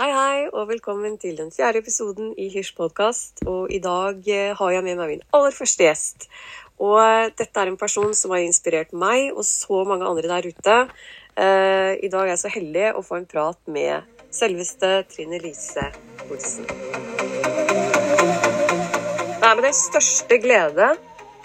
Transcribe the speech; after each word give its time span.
Hei, 0.00 0.14
hei, 0.16 0.36
og 0.56 0.70
velkommen 0.70 1.18
til 1.20 1.34
den 1.36 1.50
fjerde 1.52 1.82
episoden 1.82 2.30
i 2.40 2.46
Hysj 2.48 2.70
podkast. 2.72 3.42
Og 3.44 3.68
i 3.68 3.82
dag 3.84 4.24
eh, 4.32 4.54
har 4.56 4.70
jeg 4.72 4.84
med 4.86 4.96
meg 4.96 5.10
min 5.10 5.24
aller 5.36 5.52
første 5.52 5.84
gjest. 5.84 6.24
Og 6.80 6.94
eh, 7.02 7.26
dette 7.36 7.60
er 7.60 7.68
en 7.68 7.76
person 7.76 8.14
som 8.16 8.32
har 8.32 8.40
inspirert 8.40 8.94
meg 8.96 9.26
og 9.34 9.44
så 9.44 9.82
mange 9.84 10.08
andre 10.08 10.30
der 10.30 10.48
ute. 10.48 10.76
Eh, 11.36 12.00
I 12.00 12.08
dag 12.08 12.22
er 12.22 12.30
jeg 12.32 12.40
så 12.40 12.52
heldig 12.54 12.86
å 12.96 13.02
få 13.04 13.18
en 13.18 13.26
prat 13.28 13.60
med 13.68 14.24
selveste 14.32 15.02
Trine 15.12 15.42
Lise 15.42 15.84
Olsen. 16.30 16.64
Det 19.36 19.50
er 19.50 19.52
med 19.52 19.66
den 19.68 19.76
største 19.82 20.40
glede 20.40 20.94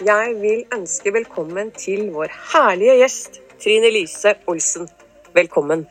jeg 0.00 0.32
vil 0.40 0.64
ønske 0.78 1.12
velkommen 1.12 1.74
til 1.76 2.08
vår 2.16 2.32
herlige 2.54 2.96
gjest 3.02 3.36
Trine 3.60 3.92
Lise 3.92 4.38
Olsen. 4.48 4.88
Velkommen. 5.36 5.84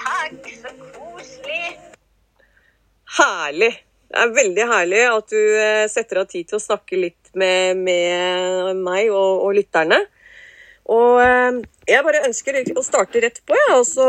Takk, 0.00 0.50
så 0.62 0.70
koselig. 0.94 1.78
Herlig. 3.18 3.72
Det 4.10 4.18
er 4.18 4.32
veldig 4.34 4.64
herlig 4.66 5.02
at 5.06 5.28
du 5.30 5.40
eh, 5.62 5.84
setter 5.90 6.22
av 6.22 6.30
tid 6.30 6.48
til 6.50 6.58
å 6.58 6.62
snakke 6.62 6.98
litt 6.98 7.30
med, 7.38 7.78
med 7.78 8.80
meg 8.80 9.10
og, 9.12 9.44
og, 9.44 9.52
lytterne. 9.54 10.00
Og 10.90 11.20
eh, 11.22 11.60
jeg 11.92 12.06
bare 12.06 12.24
ønsker 12.26 12.58
å 12.74 12.86
starte 12.86 13.22
rett 13.22 13.38
på, 13.44 13.54
jeg. 13.54 13.68
Ja. 13.70 13.76
Og 13.78 13.86
så 13.86 14.08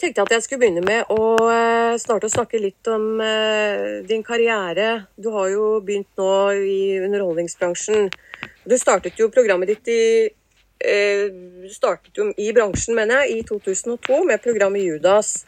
tenkte 0.00 0.14
jeg 0.14 0.24
at 0.24 0.32
jeg 0.36 0.46
skulle 0.46 0.62
begynne 0.62 0.84
med 0.86 1.12
å 1.12 1.50
eh, 1.52 1.98
starte 2.00 2.30
å 2.30 2.32
snakke 2.32 2.62
litt 2.62 2.88
om 2.88 3.20
din 4.08 4.24
karriere. 4.24 5.10
Du 5.20 5.28
har 5.34 5.50
jo 5.52 5.66
begynt 5.84 6.08
nå 6.20 6.30
i 6.62 6.80
underholdningsbransjen. 7.02 8.08
Du 8.64 8.78
startet 8.80 9.20
jo 9.20 9.28
programmet 9.34 9.74
ditt 9.74 9.92
i 9.92 10.02
startet 11.72 12.18
jo 12.20 12.30
i 12.36 12.52
bransjen, 12.56 12.94
mener 12.98 13.24
jeg, 13.24 13.40
i 13.40 13.48
2002 13.48 14.22
med 14.28 14.42
programmet 14.44 14.84
Judas. 14.84 15.42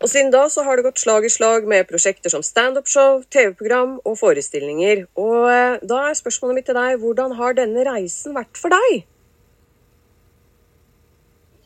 Og 0.00 0.08
siden 0.08 0.32
da 0.32 0.46
så 0.48 0.62
har 0.64 0.78
det 0.78 0.86
gått 0.86 1.00
slag 1.02 1.26
i 1.28 1.32
slag 1.32 1.66
med 1.68 1.88
prosjekter 1.88 2.32
som 2.32 2.44
standup-show, 2.44 3.20
TV-program 3.34 3.98
og 4.08 4.14
forestillinger. 4.16 5.04
Og 5.20 5.48
eh, 5.52 5.80
da 5.90 5.98
er 6.08 6.16
spørsmålet 6.16 6.56
mitt 6.56 6.68
til 6.70 6.78
deg, 6.78 6.96
hvordan 7.02 7.34
har 7.36 7.58
denne 7.58 7.84
reisen 7.84 8.36
vært 8.36 8.60
for 8.60 8.72
deg? 8.72 9.02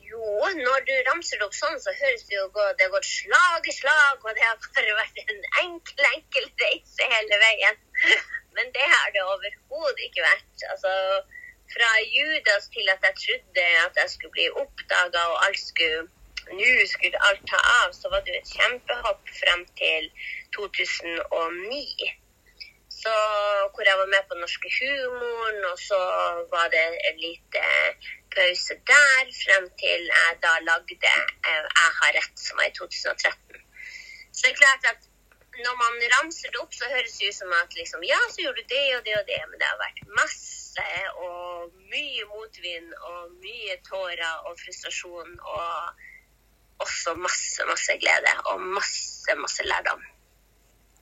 Jo, 0.09 0.25
når 0.59 0.83
du 0.89 0.95
ramser 1.13 1.39
det 1.39 1.47
opp 1.47 1.55
sånn, 1.55 1.79
så 1.79 1.95
høres 1.95 2.27
det 2.27 2.35
jo 2.41 2.49
godt. 2.59 2.75
Det 2.81 2.89
har 2.89 2.97
gått 2.97 3.07
slag 3.07 3.71
i 3.71 3.77
slag, 3.79 4.19
og 4.19 4.35
det 4.35 4.49
har 4.49 4.59
bare 4.67 4.99
vært 4.99 5.23
en 5.23 5.49
enkel, 5.63 6.05
enkel 6.11 6.51
reise 6.65 7.11
hele 7.15 7.41
veien. 7.47 7.81
Men 8.59 8.75
det 8.75 8.91
har 8.97 9.15
det 9.15 9.23
overhodet 9.23 10.09
ikke 10.09 10.27
vært. 10.27 10.67
Altså, 10.75 10.91
fra 11.75 11.91
Judas 12.17 12.69
til 12.75 12.87
at 12.95 13.01
jeg 13.07 13.15
trodde 13.25 13.65
at 13.87 14.03
jeg 14.03 14.11
skulle 14.11 14.37
bli 14.37 14.47
oppdaga 14.63 15.23
og 15.33 15.41
alt 15.47 15.63
skulle 15.71 16.05
nå 16.53 16.73
skulle 16.93 17.23
alt 17.29 17.47
ta 17.51 17.61
av, 17.83 17.93
så 17.97 18.11
var 18.13 18.21
det 18.25 18.35
jo 18.35 18.41
et 18.41 18.53
kjempehopp 18.57 19.31
frem 19.41 19.63
til 19.81 20.11
2009. 20.57 22.11
Så, 23.01 23.15
hvor 23.73 23.85
jeg 23.89 23.97
var 24.01 24.11
med 24.13 24.29
på 24.29 24.37
Norske 24.41 24.71
Humoren, 24.77 25.65
og 25.71 25.79
så 25.89 26.01
var 26.53 26.69
det 26.75 26.85
en 27.09 27.19
liten 27.27 28.05
pause 28.35 28.77
der 28.93 29.33
frem 29.45 29.67
til 29.83 30.07
jeg 30.13 30.37
da 30.45 30.53
lagde 30.69 30.95
eh, 31.15 31.65
'Jeg 31.75 31.91
har 32.01 32.11
rett', 32.19 32.45
som 32.47 32.57
var 32.59 32.67
i 32.69 32.77
2013. 32.79 33.61
Så 34.33 34.41
det 34.43 34.51
er 34.53 34.63
klart 34.65 34.85
at 34.93 35.01
når 35.65 35.75
man 35.85 35.95
ramser 36.15 36.49
det 36.51 36.61
opp, 36.65 36.75
så 36.75 36.85
høres 36.95 37.17
det 37.19 37.29
ut 37.29 37.41
som 37.41 37.53
at 37.63 37.75
liksom, 37.81 38.01
ja, 38.13 38.21
så 38.31 38.39
gjorde 38.43 38.63
du 38.63 38.67
det 38.75 38.87
og 38.97 39.03
det 39.07 39.17
og 39.21 39.27
det, 39.31 39.41
men 39.49 39.59
det 39.61 39.69
har 39.71 39.85
vært 39.87 40.01
masse 40.21 40.64
og 41.21 41.71
mye 41.93 42.25
motvind 42.33 42.91
og 43.11 43.37
mye 43.45 43.77
tårer 43.87 44.49
og 44.49 44.59
frustrasjon 44.59 45.39
og 45.39 46.03
også 46.83 47.15
masse, 47.19 47.63
masse 47.69 47.97
glede 48.03 48.35
og 48.51 48.61
masse, 48.75 49.37
masse 49.39 49.67
lærdom. 49.67 50.03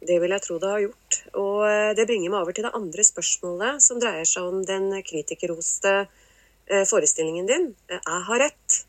Det 0.02 0.18
vil 0.18 0.34
jeg 0.34 0.42
tro 0.42 0.58
det 0.58 0.70
har 0.70 0.82
gjort. 0.82 1.18
Og 1.38 1.58
eh, 1.68 1.90
det 1.96 2.06
bringer 2.10 2.32
meg 2.32 2.40
over 2.42 2.56
til 2.56 2.66
det 2.66 2.74
andre 2.74 3.04
spørsmålet, 3.06 3.82
som 3.84 4.00
dreier 4.02 4.26
seg 4.28 4.48
om 4.48 4.64
den 4.66 4.88
kritikerroste 5.06 5.92
eh, 6.02 6.84
forestillingen 6.90 7.46
din, 7.46 7.68
eh, 7.88 8.00
'Jeg 8.00 8.26
har 8.28 8.42
rett'. 8.46 8.80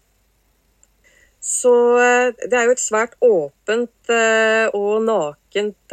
Så 1.44 2.00
det 2.40 2.56
er 2.56 2.64
jo 2.64 2.72
et 2.72 2.80
svært 2.80 3.18
åpent 3.20 4.12
og 4.80 5.04
nakent 5.04 5.92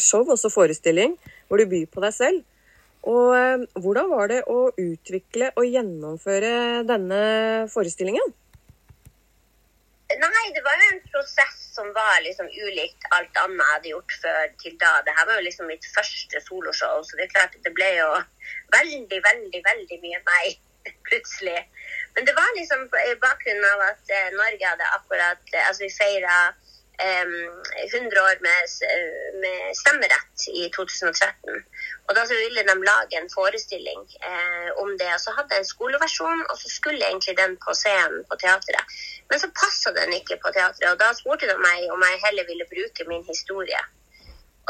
show, 0.00 0.24
også 0.24 0.48
forestilling, 0.48 1.18
hvor 1.46 1.60
du 1.60 1.66
byr 1.68 1.84
på 1.92 2.00
deg 2.00 2.14
selv. 2.16 2.38
Og 3.10 3.66
hvordan 3.82 4.12
var 4.12 4.30
det 4.30 4.42
å 4.46 4.68
utvikle 4.78 5.50
og 5.56 5.66
gjennomføre 5.66 6.84
denne 6.86 7.22
forestillingen? 7.72 8.34
Nei, 10.12 10.46
det 10.52 10.60
var 10.64 10.76
jo 10.76 10.88
en 10.92 11.04
prosess 11.08 11.62
som 11.74 11.88
var 11.96 12.20
liksom 12.24 12.46
ulikt 12.46 13.06
alt 13.16 13.38
annet 13.40 13.62
jeg 13.62 13.70
hadde 13.72 13.92
gjort 13.92 14.16
før 14.24 14.50
til 14.60 14.74
da. 14.80 14.90
Dette 15.06 15.24
var 15.28 15.38
jo 15.38 15.46
liksom 15.46 15.70
mitt 15.70 15.86
første 15.94 16.42
soloshow, 16.44 17.00
så 17.06 17.16
det 17.16 17.26
er 17.26 17.32
klart 17.36 17.56
at 17.56 17.64
det 17.64 17.72
ble 17.76 17.88
jo 17.96 18.10
veldig, 18.74 19.20
veldig, 19.28 19.62
veldig 19.68 19.98
mye 20.04 20.20
meg 20.28 20.58
plutselig. 21.08 21.62
Men 22.16 22.28
det 22.28 22.36
var 22.36 22.58
liksom 22.58 22.84
på 22.92 23.06
bakgrunnen 23.24 23.68
av 23.70 23.86
at 23.88 24.12
eh, 24.12 24.28
Norge 24.36 24.68
hadde 24.68 24.90
akkurat 24.98 25.54
eh, 25.54 25.64
Altså, 25.68 25.86
vi 25.86 25.94
feira 25.96 26.36
100 27.00 28.20
år 28.20 28.36
med, 28.46 28.60
med, 29.42 29.76
stemmerett 29.76 30.48
i 30.52 30.68
2013. 30.76 31.64
Og 32.08 32.14
da 32.16 32.24
ville 32.28 32.64
de 32.68 32.74
lage 32.84 33.18
en 33.18 33.30
forestilling 33.32 34.02
eh, 34.30 34.68
om 34.82 34.92
det. 35.00 35.08
Og 35.14 35.20
så 35.20 35.34
hadde 35.36 35.54
jeg 35.54 35.64
en 35.64 35.72
skoleversjon, 35.72 36.44
og 36.50 36.56
så 36.58 36.68
skulle 36.68 37.06
egentlig 37.06 37.36
den 37.38 37.56
på 37.64 37.74
scenen 37.74 38.22
på 38.28 38.38
teatret. 38.44 38.84
Men 39.30 39.40
så 39.40 39.50
passa 39.62 39.94
den 39.96 40.12
ikke 40.18 40.38
på 40.44 40.52
teatret, 40.52 40.90
og 40.92 41.00
da 41.00 41.10
spurte 41.16 41.50
de 41.50 41.56
meg 41.58 41.88
om 41.94 42.06
jeg 42.06 42.22
heller 42.26 42.48
ville 42.50 42.70
bruke 42.74 43.08
min 43.08 43.24
historie. 43.32 43.82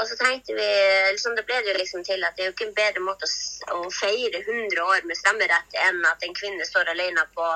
Og 0.01 0.09
så 0.09 0.17
tenkte 0.17 0.55
vi, 0.57 0.69
liksom, 1.13 1.37
Det 1.37 1.45
ble 1.47 1.59
det 1.61 1.73
jo 1.73 1.81
liksom 1.83 2.05
til 2.05 2.25
at 2.25 2.37
det 2.37 2.45
er 2.45 2.49
jo 2.51 2.55
ikke 2.57 2.69
en 2.71 2.79
bedre 2.81 3.03
måte 3.05 3.29
å, 3.29 3.77
å 3.77 3.91
feire 3.93 4.41
100 4.41 4.81
år 4.81 5.05
med 5.09 5.19
stemmerett 5.21 5.77
enn 5.87 6.01
at 6.09 6.25
en 6.25 6.39
kvinne 6.39 6.65
står 6.65 6.95
alene 6.95 7.27
på, 7.37 7.49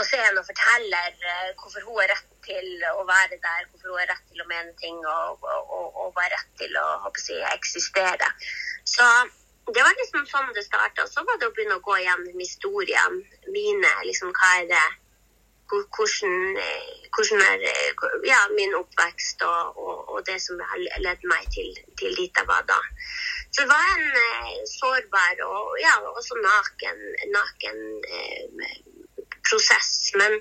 på 0.00 0.06
scenen 0.08 0.40
og 0.40 0.46
forteller 0.48 1.12
uh, 1.28 1.50
hvorfor 1.60 1.84
hun 1.86 1.98
har 2.00 2.08
rett 2.14 2.30
til 2.46 2.86
å 2.94 3.04
være 3.08 3.36
der, 3.36 3.66
hvorfor 3.68 3.92
hun 3.92 4.00
har 4.00 4.08
rett 4.14 4.24
til 4.30 4.44
å 4.44 4.48
mene 4.48 4.72
ting 4.80 4.96
og, 5.04 5.44
og, 5.44 5.74
og, 5.76 6.00
og 6.06 6.22
har 6.22 6.32
rett 6.36 6.50
til 6.62 6.80
å 6.80 7.12
si, 7.20 7.36
eksistere. 7.52 8.30
Så 8.88 9.06
det 9.74 9.84
var 9.84 9.98
liksom 9.98 10.24
sånn 10.26 10.54
det 10.56 10.64
starta. 10.64 11.04
Så 11.06 11.22
var 11.26 11.38
det 11.38 11.50
å 11.50 11.54
begynne 11.54 11.76
å 11.78 11.84
gå 11.84 11.98
gjennom 12.00 12.40
historiene 12.40 13.52
mine. 13.52 13.92
liksom 14.08 14.32
Hva 14.34 14.56
er 14.62 14.66
det 14.72 14.86
hvordan, 15.70 16.58
hvordan 17.14 17.40
er 17.50 17.58
ja, 18.26 18.40
min 18.58 18.74
oppvekst 18.74 19.42
og, 19.46 19.78
og, 19.78 19.98
og, 20.12 20.20
det 20.26 20.38
som 20.42 20.58
har 20.70 20.80
ledd 21.04 21.22
meg 21.32 21.46
til, 21.54 21.68
til 22.00 22.16
dit 22.18 22.40
jeg 22.40 22.48
var 22.48 22.64
da. 22.66 22.78
Så 23.52 23.62
det 23.62 23.68
var 23.70 23.86
en 23.94 24.18
eh, 24.24 24.56
sårbar 24.72 25.44
og 25.46 25.76
ja, 25.82 25.94
også 26.10 26.38
naken, 26.42 27.04
naken 27.36 27.78
eh, 28.16 28.80
prosess. 29.50 30.10
Men 30.16 30.38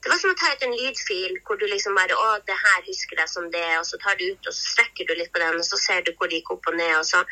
det 0.00 0.12
var 0.12 0.20
som 0.20 0.32
å 0.32 0.38
ta 0.40 0.52
ut 0.52 0.62
en 0.64 0.76
lydfil 0.76 1.40
hvor 1.44 1.58
du 1.60 1.66
liksom 1.68 1.96
bare 1.98 2.16
Å, 2.16 2.28
det 2.48 2.56
her 2.56 2.84
husker 2.86 3.18
jeg 3.20 3.32
som 3.32 3.48
det. 3.52 3.66
Og 3.80 3.88
så 3.88 4.00
tar 4.04 4.20
du 4.20 4.28
ut, 4.30 4.46
og 4.46 4.54
så 4.54 4.74
strekker 4.74 5.08
du 5.08 5.16
litt 5.16 5.32
på 5.34 5.42
den, 5.42 5.58
og 5.60 5.66
så 5.66 5.80
ser 5.80 6.06
du 6.06 6.14
hvor 6.14 6.30
det 6.30 6.40
gikk 6.40 6.54
opp 6.56 6.70
og 6.72 6.78
ned. 6.80 6.94
og 7.00 7.06
så 7.08 7.24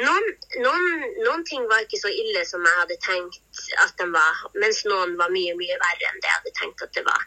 noen, 0.00 0.28
noen, 0.64 1.02
noen, 1.20 1.42
ting 1.44 1.66
var 1.68 1.84
ikke 1.84 2.00
så 2.00 2.10
ille 2.10 2.44
som 2.48 2.64
jeg 2.64 2.78
hadde 2.80 2.96
tenkt 3.04 3.60
at 3.84 3.92
de 4.00 4.06
var, 4.14 4.38
mens 4.56 4.80
noen 4.88 5.18
var 5.20 5.32
mye 5.34 5.52
mye 5.58 5.76
verre 5.82 6.08
enn 6.08 6.22
det 6.22 6.30
jeg 6.30 6.38
hadde 6.38 6.54
tenkt 6.60 6.84
at 6.86 6.94
det 6.96 7.04
var. 7.08 7.26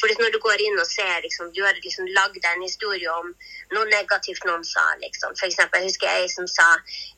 For 0.00 0.12
når 0.20 0.32
du 0.34 0.38
går 0.42 0.60
inn 0.64 0.78
og 0.80 0.88
ser, 0.88 1.20
liksom, 1.24 1.50
du 1.56 1.60
har 1.64 1.76
liksom 1.78 2.08
lagd 2.16 2.44
en 2.48 2.64
historie 2.64 3.08
om 3.12 3.28
noe 3.74 3.84
negativt 3.90 4.44
noen 4.48 4.64
sa. 4.64 4.84
liksom. 5.04 5.36
For 5.38 5.46
eksempel, 5.48 5.82
jeg 5.82 5.92
husker 5.92 6.08
ei 6.10 6.28
som 6.32 6.48
sa 6.48 6.68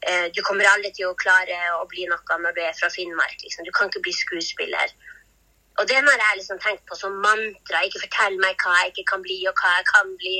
eh, 0.08 0.26
du 0.34 0.42
kommer 0.46 0.68
aldri 0.68 0.90
til 0.96 1.10
å 1.10 1.18
klare 1.18 1.58
å 1.78 1.86
bli 1.90 2.06
noe 2.10 2.38
når 2.44 2.56
du 2.56 2.62
er 2.64 2.74
fra 2.78 2.90
Finnmark. 2.90 3.38
liksom. 3.42 3.64
Du 3.64 3.72
kan 3.76 3.90
ikke 3.90 4.02
bli 4.04 4.14
skuespiller. 4.18 4.94
Og 5.78 5.88
det 5.88 5.96
har 5.96 6.22
jeg 6.22 6.38
liksom 6.38 6.58
tenkt 6.62 6.84
på 6.88 6.96
som 6.99 7.19
mantra. 7.26 7.82
Ikke 7.82 8.04
fortell 8.04 8.38
meg 8.44 8.54
hva 8.62 8.78
jeg 8.81 8.93
ikke 8.93 9.06
kan 9.12 9.22
bli, 9.26 9.38
og 9.50 9.54
hva 9.58 9.75
jeg 9.78 9.87
kan 9.90 10.16
bli. 10.22 10.38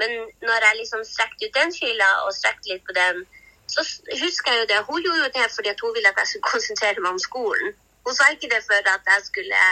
Men 0.00 0.10
når 0.48 0.66
jeg 0.66 0.80
liksom 0.80 1.04
strekte 1.04 1.48
ut 1.48 1.58
den 1.60 1.72
fila 1.80 2.08
og 2.24 2.34
strekte 2.38 2.72
litt 2.72 2.84
på 2.88 2.96
den, 2.96 3.24
så 3.72 3.84
husker 4.24 4.52
jeg 4.52 4.60
jo 4.62 4.68
det. 4.72 4.80
Hun 4.88 5.04
gjorde 5.04 5.24
jo 5.24 5.32
det 5.38 5.48
fordi 5.56 5.74
hun 5.82 5.94
ville 5.96 6.12
at 6.12 6.20
jeg 6.22 6.30
skulle 6.30 6.52
konsentrere 6.54 7.04
meg 7.04 7.16
om 7.16 7.24
skolen. 7.28 7.74
Hun 8.04 8.14
sa 8.16 8.30
ikke 8.32 8.52
det 8.54 8.62
for 8.68 8.92
at 8.94 9.10
jeg 9.12 9.26
skulle 9.30 9.64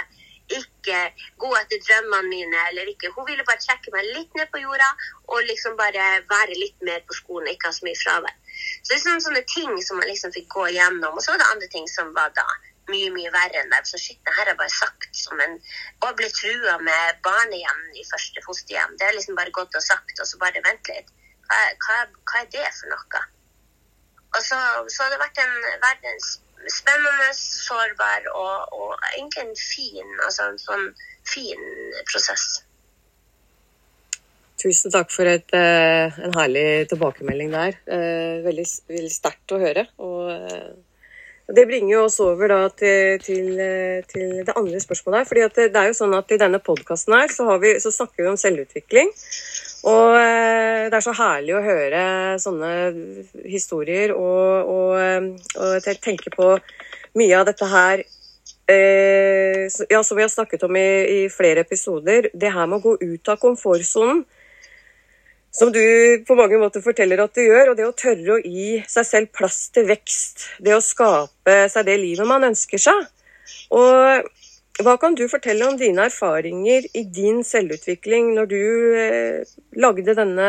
ikke 0.58 0.98
gå 1.42 1.50
etter 1.60 1.82
drømmene 1.86 2.30
mine 2.34 2.62
eller 2.68 2.90
ikke. 2.92 3.12
Hun 3.16 3.26
ville 3.28 3.46
bare 3.48 3.62
sjekke 3.64 3.92
meg 3.94 4.08
litt 4.14 4.38
ned 4.38 4.50
på 4.52 4.62
jorda 4.62 4.88
og 5.32 5.44
liksom 5.50 5.76
bare 5.78 6.06
være 6.32 6.58
litt 6.58 6.86
mer 6.88 7.04
på 7.06 7.16
skolen, 7.20 7.50
ikke 7.52 7.70
ha 7.70 7.76
så 7.76 7.86
mye 7.86 8.00
fravær. 8.02 8.36
Så 8.82 8.92
det 8.92 8.98
er 8.98 9.22
sånne, 9.26 9.44
ting 9.54 9.76
som 9.86 10.00
man 10.00 10.10
liksom 10.10 10.34
fikk 10.34 10.48
gå 10.54 10.66
igjennom. 10.72 11.14
Og 11.14 11.22
så 11.22 11.32
var 11.32 11.42
det 11.42 11.50
andre 11.54 11.70
ting 11.74 11.86
som 11.90 12.10
var 12.16 12.34
da 12.36 12.46
mye, 12.88 13.10
mye 13.14 13.32
verre 13.34 13.60
enn 13.60 13.72
det. 13.72 13.82
Så 13.88 14.00
shit, 14.00 14.20
det 14.26 14.36
her 14.38 14.50
er 14.50 14.58
bare 14.58 14.72
sagt 14.72 15.10
som 15.16 15.40
en 15.44 15.58
Og 16.06 16.14
ble 16.18 16.28
trua 16.32 16.78
med 16.82 17.20
barnehjem 17.26 17.82
i 18.00 18.06
første 18.08 18.44
fosterhjem. 18.46 18.96
Det 18.98 19.08
er 19.08 19.16
liksom 19.16 19.36
bare 19.38 19.54
gått 19.56 19.76
og 19.76 19.84
sagt, 19.84 20.16
og 20.18 20.26
så 20.26 20.40
bare 20.40 20.64
vent 20.64 20.92
litt. 20.92 21.12
Hva, 21.50 21.60
hva, 21.84 21.98
hva 22.30 22.42
er 22.44 22.50
det 22.54 22.66
for 22.78 22.94
noe? 22.94 23.24
Og 24.30 24.40
så, 24.46 24.58
så 24.94 25.04
har 25.04 25.12
det 25.12 25.20
vært 25.20 25.42
en, 25.42 25.54
verdens 25.82 26.38
spennende, 26.70 27.30
sårbar 27.34 28.26
og, 28.34 28.74
og 28.76 29.06
egentlig 29.16 29.46
en 29.46 29.56
fin, 29.58 30.10
altså 30.24 30.50
en 30.50 30.60
sånn 30.60 30.90
fin 31.28 31.62
prosess. 32.10 32.60
Tusen 34.60 34.92
takk 34.92 35.08
for 35.12 35.28
et, 35.28 35.48
eh, 35.56 36.20
en 36.20 36.36
herlig 36.36 36.86
tilbakemelding 36.90 37.54
der. 37.54 37.78
Eh, 37.88 38.40
veldig, 38.44 38.66
veldig 38.92 39.12
sterkt 39.12 39.54
å 39.56 39.60
høre. 39.62 39.86
Og 40.04 40.28
eh, 40.34 40.70
det 41.56 41.66
bringer 41.66 41.94
jo 41.94 42.04
oss 42.06 42.18
over 42.22 42.52
til, 42.78 43.18
til, 43.24 43.48
til 44.10 44.34
det 44.46 44.54
andre 44.56 44.80
spørsmålet. 44.82 45.18
her, 45.18 45.28
fordi 45.28 45.40
det, 45.40 45.66
det, 45.74 45.80
er 45.80 45.90
jo 45.90 45.98
sånn 45.98 46.14
at 46.18 46.30
I 46.30 46.38
denne 46.40 46.60
podkasten 46.62 47.16
så, 47.30 47.46
så, 47.82 47.92
snakker 47.94 48.22
vi 48.22 48.30
om 48.30 48.38
selvutvikling. 48.40 49.12
Og 49.90 50.14
det 50.14 50.96
er 50.96 51.04
så 51.04 51.14
herlig 51.16 51.54
å 51.56 51.64
høre 51.64 52.02
sånne 52.42 52.72
historier 53.48 54.12
og, 54.12 54.68
og, 54.68 55.30
og 55.56 55.92
tenke 56.04 56.32
på 56.34 56.50
mye 57.16 57.38
av 57.38 57.46
dette 57.48 57.68
her 57.70 58.04
ja, 58.70 60.02
som 60.04 60.18
vi 60.18 60.22
har 60.22 60.28
snakket 60.28 60.62
om 60.68 60.76
i, 60.76 61.24
i 61.24 61.28
flere 61.32 61.64
episoder. 61.64 62.28
Det 62.34 62.52
her 62.52 62.68
med 62.68 62.78
å 62.78 62.90
gå 62.90 62.98
ut 63.00 63.32
av 63.32 63.40
komfortsonen 63.40 64.22
som 65.50 65.72
du 65.74 65.82
på 66.26 66.36
mange 66.38 66.58
måter 66.62 66.82
forteller 66.84 67.22
at 67.24 67.34
du 67.34 67.42
gjør. 67.42 67.72
Og 67.72 67.78
det 67.78 67.86
å 67.88 67.96
tørre 67.96 68.36
å 68.36 68.42
gi 68.42 68.80
seg 68.88 69.06
selv 69.06 69.32
plass 69.36 69.62
til 69.74 69.88
vekst. 69.90 70.46
Det 70.62 70.76
å 70.76 70.84
skape 70.84 71.56
seg 71.72 71.88
det 71.88 71.98
livet 72.02 72.28
man 72.28 72.46
ønsker 72.50 72.82
seg. 72.82 73.08
Og 73.74 74.30
hva 74.80 74.94
kan 75.00 75.16
du 75.18 75.26
fortelle 75.28 75.66
om 75.66 75.76
dine 75.78 76.06
erfaringer 76.08 76.86
i 76.96 77.02
din 77.04 77.42
selvutvikling 77.44 78.30
når 78.36 78.46
du 78.48 78.62
eh, 78.96 79.50
lagde 79.76 80.14
denne, 80.16 80.46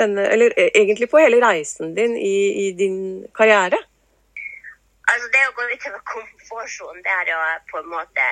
denne 0.00 0.24
Eller 0.32 0.56
eh, 0.56 0.72
egentlig 0.74 1.10
på 1.12 1.20
hele 1.22 1.38
reisen 1.44 1.94
din 1.94 2.16
i, 2.16 2.34
i 2.64 2.66
din 2.78 2.98
karriere? 3.36 3.78
Altså 5.10 5.28
Det 5.34 5.44
å 5.46 5.54
gå 5.58 5.68
utover 5.74 6.02
komfortsonen, 6.06 7.02
det 7.04 7.12
har 7.12 7.30
jo 7.30 7.38
på 7.70 7.80
en 7.80 7.88
måte 7.92 8.26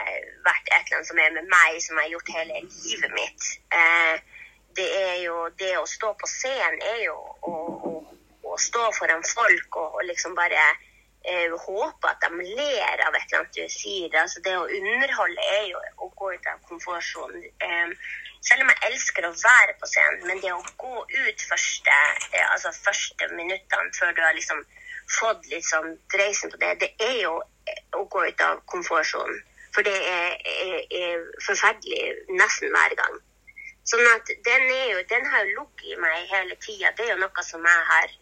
vært 0.47 0.69
et 0.71 0.77
eller 0.81 0.99
annet 0.99 1.11
som 1.11 1.23
er 1.23 1.33
med 1.35 1.49
meg, 1.51 1.79
som 1.83 1.99
jeg 1.99 2.07
har 2.07 2.13
gjort 2.15 2.35
hele 2.37 2.61
livet 2.65 3.17
mitt. 3.17 3.49
Eh, 3.75 4.38
det 4.79 4.89
er 4.97 5.17
jo 5.25 5.49
Det 5.59 5.73
å 5.79 5.87
stå 5.87 6.13
på 6.21 6.29
scenen 6.31 6.83
er 6.95 7.01
jo 7.05 7.17
å, 7.51 7.55
å, 7.91 7.93
å 8.53 8.59
stå 8.63 8.91
foran 8.99 9.25
folk 9.27 9.81
og, 9.83 9.99
og 9.99 10.07
liksom 10.07 10.37
bare 10.39 10.63
eh, 11.25 11.53
håpe 11.67 12.11
at 12.11 12.23
de 12.23 12.31
ler 12.45 13.03
av 13.07 13.17
et 13.17 13.27
eller 13.27 13.41
annet 13.41 13.59
du 13.59 13.67
sier. 13.73 14.15
Altså 14.23 14.43
det 14.45 14.55
å 14.57 14.69
underholde 14.79 15.51
er 15.59 15.67
jo 15.73 15.83
å 16.05 16.11
gå 16.21 16.33
ut 16.35 16.51
av 16.53 16.63
komfortsonen. 16.71 17.45
Eh, 17.67 17.93
selv 18.49 18.65
om 18.65 18.73
jeg 18.73 18.93
elsker 18.93 19.27
å 19.27 19.35
være 19.35 19.77
på 19.81 19.91
scenen, 19.91 20.27
men 20.31 20.43
det 20.45 20.55
å 20.55 20.63
gå 20.81 21.05
ut 21.05 21.47
første, 21.51 21.99
eh, 22.33 22.47
altså 22.53 22.73
første 22.79 23.31
minuttene 23.35 23.95
før 23.99 24.15
du 24.15 24.23
har 24.25 24.37
liksom 24.39 24.63
fått 25.19 25.47
litt 25.53 25.67
sånn 25.67 25.97
dreisen 26.13 26.53
på 26.53 26.61
det, 26.63 26.75
det 26.83 26.91
er 27.03 27.17
jo 27.23 27.39
å 27.97 28.05
gå 28.13 28.27
ut 28.29 28.45
av 28.45 28.61
komfortsonen. 28.71 29.41
For 29.75 29.85
det 29.85 29.95
er, 29.95 30.37
er, 30.49 30.79
er 31.01 31.25
forferdelig 31.45 32.37
nesten 32.39 32.73
hver 32.73 32.95
gang. 32.99 33.19
Sånn 33.89 34.05
at 34.13 34.31
den, 34.45 34.65
jo, 34.91 35.03
den 35.11 35.29
har 35.33 35.45
jo 35.47 35.63
ligget 35.63 35.95
i 35.95 36.01
meg 36.03 36.33
hele 36.33 36.57
tida. 36.65 36.93
Det 36.97 37.07
er 37.07 37.15
jo 37.15 37.23
noe 37.23 37.45
som 37.47 37.65
jeg 37.65 37.85
har 37.93 38.17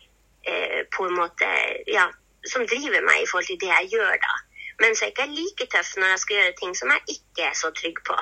eh, 0.52 0.82
på 0.94 1.08
en 1.08 1.16
måte 1.18 1.48
Ja, 1.90 2.06
som 2.46 2.66
driver 2.70 3.02
meg 3.02 3.22
i 3.22 3.26
forhold 3.30 3.48
til 3.50 3.58
det 3.64 3.72
jeg 3.72 3.90
gjør 3.96 4.14
da. 4.22 4.34
Men 4.78 4.94
så 4.94 5.06
er 5.06 5.08
jeg 5.08 5.14
ikke 5.16 5.34
like 5.34 5.66
tøff 5.72 5.94
når 5.96 6.12
jeg 6.12 6.22
skal 6.22 6.36
gjøre 6.36 6.56
ting 6.60 6.74
som 6.76 6.90
jeg 6.92 7.16
ikke 7.16 7.46
er 7.48 7.54
så 7.56 7.70
trygg 7.74 8.02
på. 8.06 8.16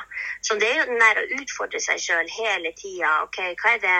Så 0.46 0.56
det 0.60 0.68
er 0.70 0.76
jo 0.80 0.90
den 0.92 1.02
der 1.02 1.20
å 1.20 1.30
utfordre 1.40 1.80
seg 1.82 2.00
sjøl 2.00 2.30
hele 2.30 2.70
tida. 2.78 3.10
OK, 3.26 3.40
hva 3.62 3.74
er 3.74 3.82
det 3.82 3.96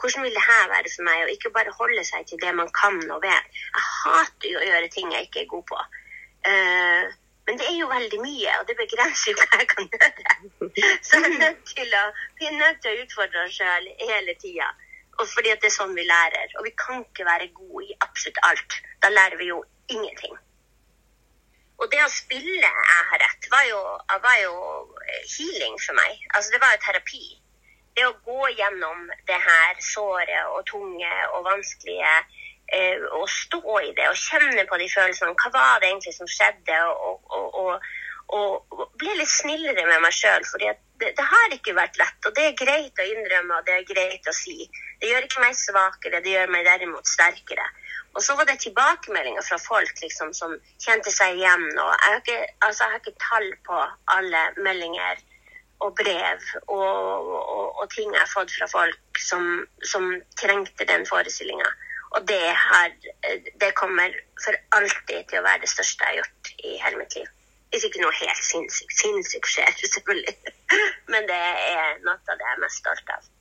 hvordan 0.00 0.22
vil 0.22 0.34
det 0.38 0.44
her 0.46 0.68
være 0.72 0.90
for 0.94 1.06
meg? 1.08 1.22
Og 1.24 1.30
ikke 1.34 1.54
bare 1.58 1.76
holde 1.80 2.04
seg 2.06 2.26
til 2.26 2.40
det 2.42 2.52
man 2.54 2.70
kan 2.80 2.98
og 3.10 3.22
vet. 3.22 3.46
Jeg 3.76 3.86
hater 3.86 4.50
jo 4.52 4.60
å 4.62 4.66
gjøre 4.70 4.90
ting 4.94 5.12
jeg 5.12 5.28
ikke 5.28 5.42
er 5.44 5.52
god 5.52 5.64
på. 5.70 5.80
Uh, 6.46 7.02
men 7.46 7.58
det 7.60 7.66
er 7.68 7.76
jo 7.78 7.86
veldig 7.90 8.18
mye, 8.22 8.54
og 8.60 8.64
det 8.68 8.74
begrenser 8.78 9.30
jo 9.30 9.36
hva 9.38 9.60
jeg 9.60 9.68
kan 9.70 9.90
gjøre. 9.92 10.24
Så 11.06 11.20
jeg 11.20 11.28
er 11.28 11.36
nødt 11.42 11.60
til 11.70 11.94
å, 11.94 12.02
vi 12.40 12.48
er 12.48 12.56
nødt 12.58 12.80
til 12.82 12.90
å 12.90 13.04
utfordre 13.04 13.44
oss 13.44 13.54
sjøl 13.60 13.86
hele 14.00 14.34
tida. 14.42 14.72
Og 15.20 15.28
fordi 15.30 15.52
at 15.52 15.62
det 15.62 15.70
er 15.70 15.76
sånn 15.76 15.94
vi 15.96 16.04
lærer. 16.08 16.50
Og 16.58 16.66
vi 16.66 16.74
kan 16.76 17.04
ikke 17.04 17.24
være 17.28 17.48
gode 17.54 17.86
i 17.86 17.96
absolutt 18.04 18.42
alt. 18.48 18.80
Da 19.04 19.12
lærer 19.12 19.38
vi 19.40 19.48
jo 19.52 19.62
ingenting. 19.94 20.34
Og 21.76 21.90
det 21.92 22.00
å 22.02 22.12
spille 22.12 22.56
Jeg 22.56 23.06
har 23.10 23.20
rett, 23.20 23.48
var 23.52 23.64
jo, 23.68 23.80
var 24.26 24.36
jo 24.42 24.54
healing 25.36 25.76
for 25.86 25.96
meg. 25.98 26.22
Altså 26.34 26.54
det 26.54 26.60
var 26.64 26.74
jo 26.74 26.82
terapi. 26.84 27.24
Det 27.96 28.04
å 28.08 28.16
gå 28.26 28.50
gjennom 28.58 29.06
det 29.28 29.38
her 29.40 29.78
såret 29.80 30.52
og 30.52 30.66
tunge 30.68 31.12
og 31.30 31.46
vanskelige 31.46 32.16
å 33.16 33.26
stå 33.30 33.78
i 33.84 33.92
det 33.94 34.08
og 34.10 34.18
kjenne 34.18 34.64
på 34.66 34.78
de 34.80 34.88
følelsene. 34.90 35.36
Hva 35.38 35.52
var 35.54 35.80
det 35.80 35.90
egentlig 35.92 36.14
som 36.16 36.30
skjedde? 36.30 36.80
Og, 36.90 37.30
og, 37.30 37.60
og, 37.62 37.86
og 38.36 38.82
bli 38.98 39.14
litt 39.18 39.30
snillere 39.30 39.86
med 39.86 40.02
meg 40.02 40.14
sjøl. 40.14 40.44
For 40.50 40.62
det, 40.62 40.74
det, 41.02 41.14
har 41.22 41.54
ikke 41.54 41.76
vært 41.76 41.98
lett. 42.00 42.18
Og 42.26 42.34
det 42.36 42.48
er 42.48 42.58
greit 42.58 43.02
å 43.02 43.06
innrømme, 43.06 43.60
og 43.60 43.68
det 43.68 43.78
er 43.78 43.88
greit 43.88 44.26
å 44.26 44.34
si. 44.34 44.66
Det 45.00 45.12
gjør 45.12 45.28
ikke 45.28 45.44
meg 45.44 45.58
svakere, 45.58 46.22
det 46.24 46.34
gjør 46.34 46.52
meg 46.54 46.66
derimot 46.66 47.10
sterkere. 47.10 47.68
Og 48.16 48.24
så 48.24 48.34
var 48.36 48.48
det 48.48 48.58
tilbakemeldinger 48.64 49.44
fra 49.44 49.58
folk 49.60 50.02
liksom, 50.02 50.32
som 50.34 50.54
kjente 50.80 51.12
seg 51.12 51.36
igjen. 51.36 51.66
Og 51.76 51.90
jeg 51.92 52.12
har 52.12 52.22
ikke, 52.22 52.42
altså, 52.64 52.84
jeg 52.84 52.94
har 52.94 53.02
ikke 53.02 53.24
tall 53.26 53.50
på 53.68 53.80
alle 54.16 54.44
meldinger 54.64 55.20
og 55.84 55.92
brev 55.92 56.40
og, 56.72 57.28
og, 57.36 57.80
og, 57.82 57.90
ting 57.92 58.08
jeg 58.08 58.22
har 58.22 58.30
fått 58.30 58.54
fra 58.56 58.68
folk 58.70 59.20
som, 59.20 59.66
som 59.84 60.08
trengte 60.40 60.86
den 60.88 61.04
forestillinga. 61.08 61.68
Og 62.16 62.24
det, 62.28 62.42
har, 62.56 62.92
det 63.60 63.74
kommer 63.76 64.14
for 64.40 64.56
alltid 64.78 65.28
til 65.28 65.40
å 65.40 65.44
være 65.44 65.64
det 65.64 65.72
største 65.72 66.04
jeg 66.04 66.14
har 66.14 66.20
gjort 66.22 66.52
i 66.64 66.76
hele 66.80 67.00
mitt 67.02 67.16
liv. 67.18 67.28
Hvis 67.74 67.84
ikke 67.88 68.00
noe 68.00 68.14
helt 68.16 68.44
sinnssykt, 68.46 68.94
sinnssyk 68.96 69.48
skjer, 69.52 69.72
selvfølgelig. 69.94 70.36
Men 71.12 71.28
det 71.28 71.40
er 71.40 71.98
noe 72.06 72.16
av 72.16 72.38
det 72.38 72.46
jeg 72.46 72.54
er 72.54 72.62
mest 72.62 72.80
stolt 72.80 73.16
av. 73.16 73.32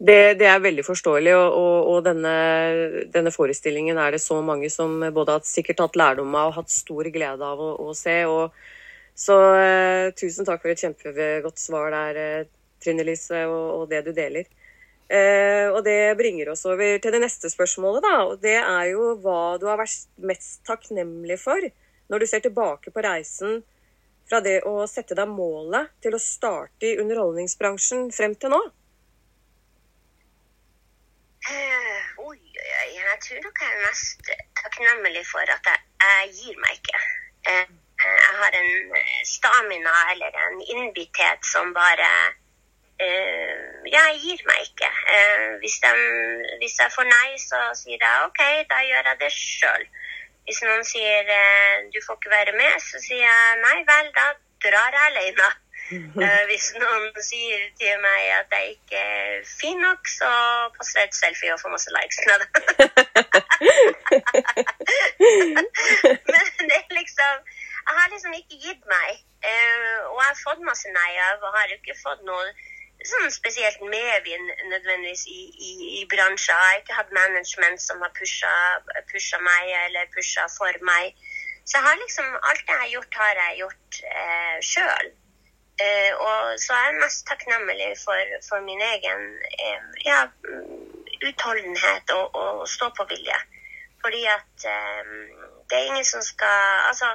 Det, 0.00 0.20
det 0.40 0.46
er 0.48 0.62
veldig 0.64 0.82
forståelig, 0.86 1.32
og, 1.36 1.56
og, 1.60 1.88
og 1.92 2.04
denne, 2.06 2.34
denne, 3.12 3.30
forestillingen 3.34 3.98
er 4.00 4.14
det 4.14 4.22
så 4.24 4.38
mange 4.40 4.70
som 4.72 4.94
både 5.12 5.34
har 5.36 5.42
sikkert 5.44 5.76
tatt 5.82 5.98
lærdom 6.00 6.32
av 6.40 6.54
og 6.54 6.56
hatt 6.56 6.72
stor 6.72 7.10
glede 7.12 7.44
av 7.44 7.60
å, 7.60 7.74
å 7.84 7.92
se. 7.94 8.22
Og, 8.24 8.56
så 9.20 9.36
uh, 9.36 10.06
tusen 10.16 10.48
takk 10.48 10.62
for 10.64 10.72
et 10.72 10.80
kjempegodt 10.80 11.60
svar 11.60 11.92
der, 11.92 12.20
uh, 12.40 12.48
Trine 12.80 13.04
Lise, 13.04 13.44
og, 13.44 13.66
og 13.82 13.84
det 13.92 14.00
du 14.06 14.14
deler. 14.16 14.48
Eh, 15.10 15.66
og 15.74 15.82
det 15.82 16.14
bringer 16.20 16.52
oss 16.52 16.62
over 16.70 17.00
til 17.02 17.10
det 17.10 17.18
neste 17.24 17.50
spørsmålet, 17.50 18.04
da. 18.04 18.14
Og 18.30 18.36
det 18.42 18.58
er 18.60 18.84
jo 18.92 19.16
hva 19.24 19.58
du 19.58 19.66
har 19.66 19.80
vært 19.80 20.06
mest 20.22 20.60
takknemlig 20.68 21.40
for 21.42 21.66
når 22.10 22.22
du 22.22 22.26
ser 22.30 22.44
tilbake 22.44 22.92
på 22.94 23.02
reisen 23.02 23.60
fra 24.30 24.38
det 24.44 24.60
å 24.70 24.86
sette 24.86 25.16
deg 25.18 25.30
målet 25.30 25.90
til 26.04 26.14
å 26.14 26.22
starte 26.22 26.86
i 26.86 26.98
underholdningsbransjen 27.02 28.12
frem 28.14 28.36
til 28.38 28.54
nå? 28.54 28.60
Uh, 31.50 32.00
oi, 32.28 32.38
oi, 32.38 32.88
jeg 32.94 33.20
tror 33.26 33.42
nok 33.48 33.62
jeg 33.64 33.74
er 33.74 33.84
mest 33.88 34.32
takknemlig 34.62 35.24
for 35.26 35.54
at 35.56 35.70
jeg, 35.72 35.86
jeg 36.04 36.34
gir 36.38 36.60
meg 36.62 36.78
ikke. 36.78 37.02
Uh, 37.48 37.78
jeg 38.00 38.36
har 38.38 38.58
en 38.60 38.70
stamina 39.26 39.96
eller 40.12 40.38
en 40.44 40.62
innbitthet 40.62 41.42
som 41.50 41.74
bare 41.74 42.10
jeg 43.00 44.18
gir 44.22 44.40
meg 44.48 44.60
ikke. 44.66 44.90
Eh, 45.14 45.48
hvis, 45.62 45.76
de, 45.82 45.90
hvis, 46.60 46.76
jeg 46.82 46.90
får 46.94 47.06
nei, 47.08 47.28
så 47.40 47.58
sier 47.78 47.98
jeg 47.98 48.26
OK, 48.26 48.42
da 48.72 48.78
gjør 48.86 49.08
jeg 49.10 49.16
det 49.22 49.32
sjøl. 49.34 49.84
Hvis 50.44 50.60
noen 50.66 50.84
sier 50.86 51.24
eh, 51.38 51.74
du 51.94 51.98
får 52.04 52.14
ikke 52.18 52.36
være 52.36 52.54
med, 52.58 52.72
så 52.84 52.96
sier 53.02 53.24
jeg 53.24 53.60
nei 53.64 53.78
vel, 53.88 54.06
da 54.18 54.26
drar 54.66 54.92
jeg 54.98 55.06
alene. 55.10 55.50
hvis 56.50 56.66
noen 56.78 57.06
sier 57.24 57.62
til 57.80 57.94
meg 58.04 58.20
at 58.36 58.48
jeg 58.54 58.64
ikke 58.76 58.98
er 59.00 59.40
fin 59.48 59.80
nok, 59.82 60.02
så 60.06 60.30
poster 60.76 61.00
jeg 61.00 61.08
et 61.08 61.18
selfie 61.18 61.54
og 61.54 61.60
får 61.62 61.74
masse 61.74 61.90
likes. 61.96 62.18
Men 65.50 65.66
det 66.70 66.78
er 66.78 66.94
liksom 67.00 67.34
Jeg 67.90 67.94
har 67.98 68.08
liksom 68.12 68.32
ikke 68.38 68.60
gitt 68.66 68.84
meg. 68.86 69.10
og 70.12 70.18
jeg 70.20 70.28
har 70.28 70.44
fått 70.44 70.62
masse 70.62 70.88
nei. 70.94 71.10
Jeg 71.16 71.38
har 71.56 71.66
jo 71.72 71.76
ikke 71.80 72.02
fått 72.04 72.22
noe 72.28 72.44
sånn 73.08 73.30
spesielt 73.32 73.80
medvind 73.80 74.50
nødvendigvis 74.68 75.26
i, 75.30 75.40
i, 75.68 75.72
i 76.00 76.06
bransjer. 76.10 76.52
Jeg 76.52 76.66
har 76.66 76.80
ikke 76.82 76.98
hatt 76.98 77.14
management 77.16 77.82
som 77.82 78.02
har 78.04 78.12
pusha 78.16 79.40
meg 79.44 79.72
eller 79.86 80.10
pusha 80.14 80.46
for 80.56 80.84
meg. 80.84 81.16
Så 81.70 81.80
liksom, 82.02 82.26
alt 82.50 82.64
jeg 82.66 82.78
har 82.82 82.90
gjort, 82.92 83.14
har 83.14 83.40
jeg 83.44 83.58
gjort 83.62 84.00
eh, 84.10 84.56
sjøl. 84.72 85.12
Eh, 85.80 86.12
og 86.18 86.58
så 86.60 86.74
er 86.76 86.88
jeg 86.88 87.00
mest 87.00 87.26
takknemlig 87.28 87.92
for, 88.04 88.32
for 88.48 88.64
min 88.66 88.82
egen 88.84 89.22
eh, 89.64 89.84
ja, 90.04 90.24
utholdenhet 91.28 92.12
og, 92.16 92.34
og 92.34 92.68
stå-på-vilje. 92.68 93.38
Fordi 94.02 94.24
at 94.34 94.66
eh, 94.74 95.14
det 95.70 95.78
er 95.78 95.88
ingen 95.90 96.04
som 96.04 96.22
skal 96.22 96.86
Altså, 96.90 97.06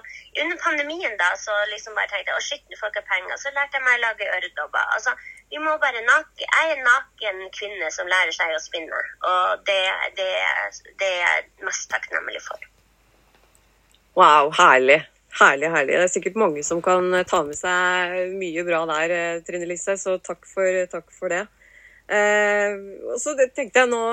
under 0.42 0.58
pandemien, 0.68 1.16
da, 1.22 1.30
så 1.46 1.54
liksom 1.72 1.96
bare 1.98 2.08
tenkte 2.12 2.32
jeg 2.32 2.40
å 2.40 2.46
shit, 2.48 2.64
nå 2.70 2.78
får 2.80 2.94
penger. 3.12 3.36
Så 3.40 3.52
lærte 3.56 3.78
jeg 3.78 3.86
meg 3.88 3.98
å 3.98 4.04
lage 4.06 4.30
øredobber. 4.38 4.86
Altså, 4.96 5.12
vi 5.52 5.60
må 5.62 5.76
bare 5.84 6.06
nake. 6.06 6.46
Jeg 6.46 6.70
er 6.70 6.78
en 6.78 6.88
naken 6.90 7.42
kvinne 7.58 7.92
som 7.94 8.08
lærer 8.12 8.34
seg 8.36 8.54
å 8.56 8.62
spinne. 8.64 9.02
Og 9.32 9.66
det, 9.68 9.82
det, 10.20 10.30
det 11.02 11.12
er 11.12 11.20
jeg 11.26 11.68
mest 11.68 11.90
takknemlig 11.92 12.42
for. 12.48 12.72
Wow, 14.16 14.54
herlig. 14.56 15.02
Herlig, 15.36 15.70
herlig. 15.76 15.98
Det 15.98 16.04
er 16.08 16.14
sikkert 16.14 16.40
mange 16.40 16.64
som 16.64 16.80
kan 16.84 17.12
ta 17.28 17.42
med 17.44 17.58
seg 17.60 18.36
mye 18.40 18.64
bra 18.64 18.86
der, 18.94 19.12
eh, 19.12 19.42
Trine 19.44 19.68
Lise, 19.68 19.98
så 20.00 20.16
takk 20.24 20.48
for, 20.48 20.86
takk 20.92 21.12
for 21.12 21.34
det. 21.34 21.44
Eh, 22.08 22.78
og 23.12 23.18
så 23.20 23.34
tenkte 23.36 23.84
jeg 23.84 23.92
nå 23.92 24.06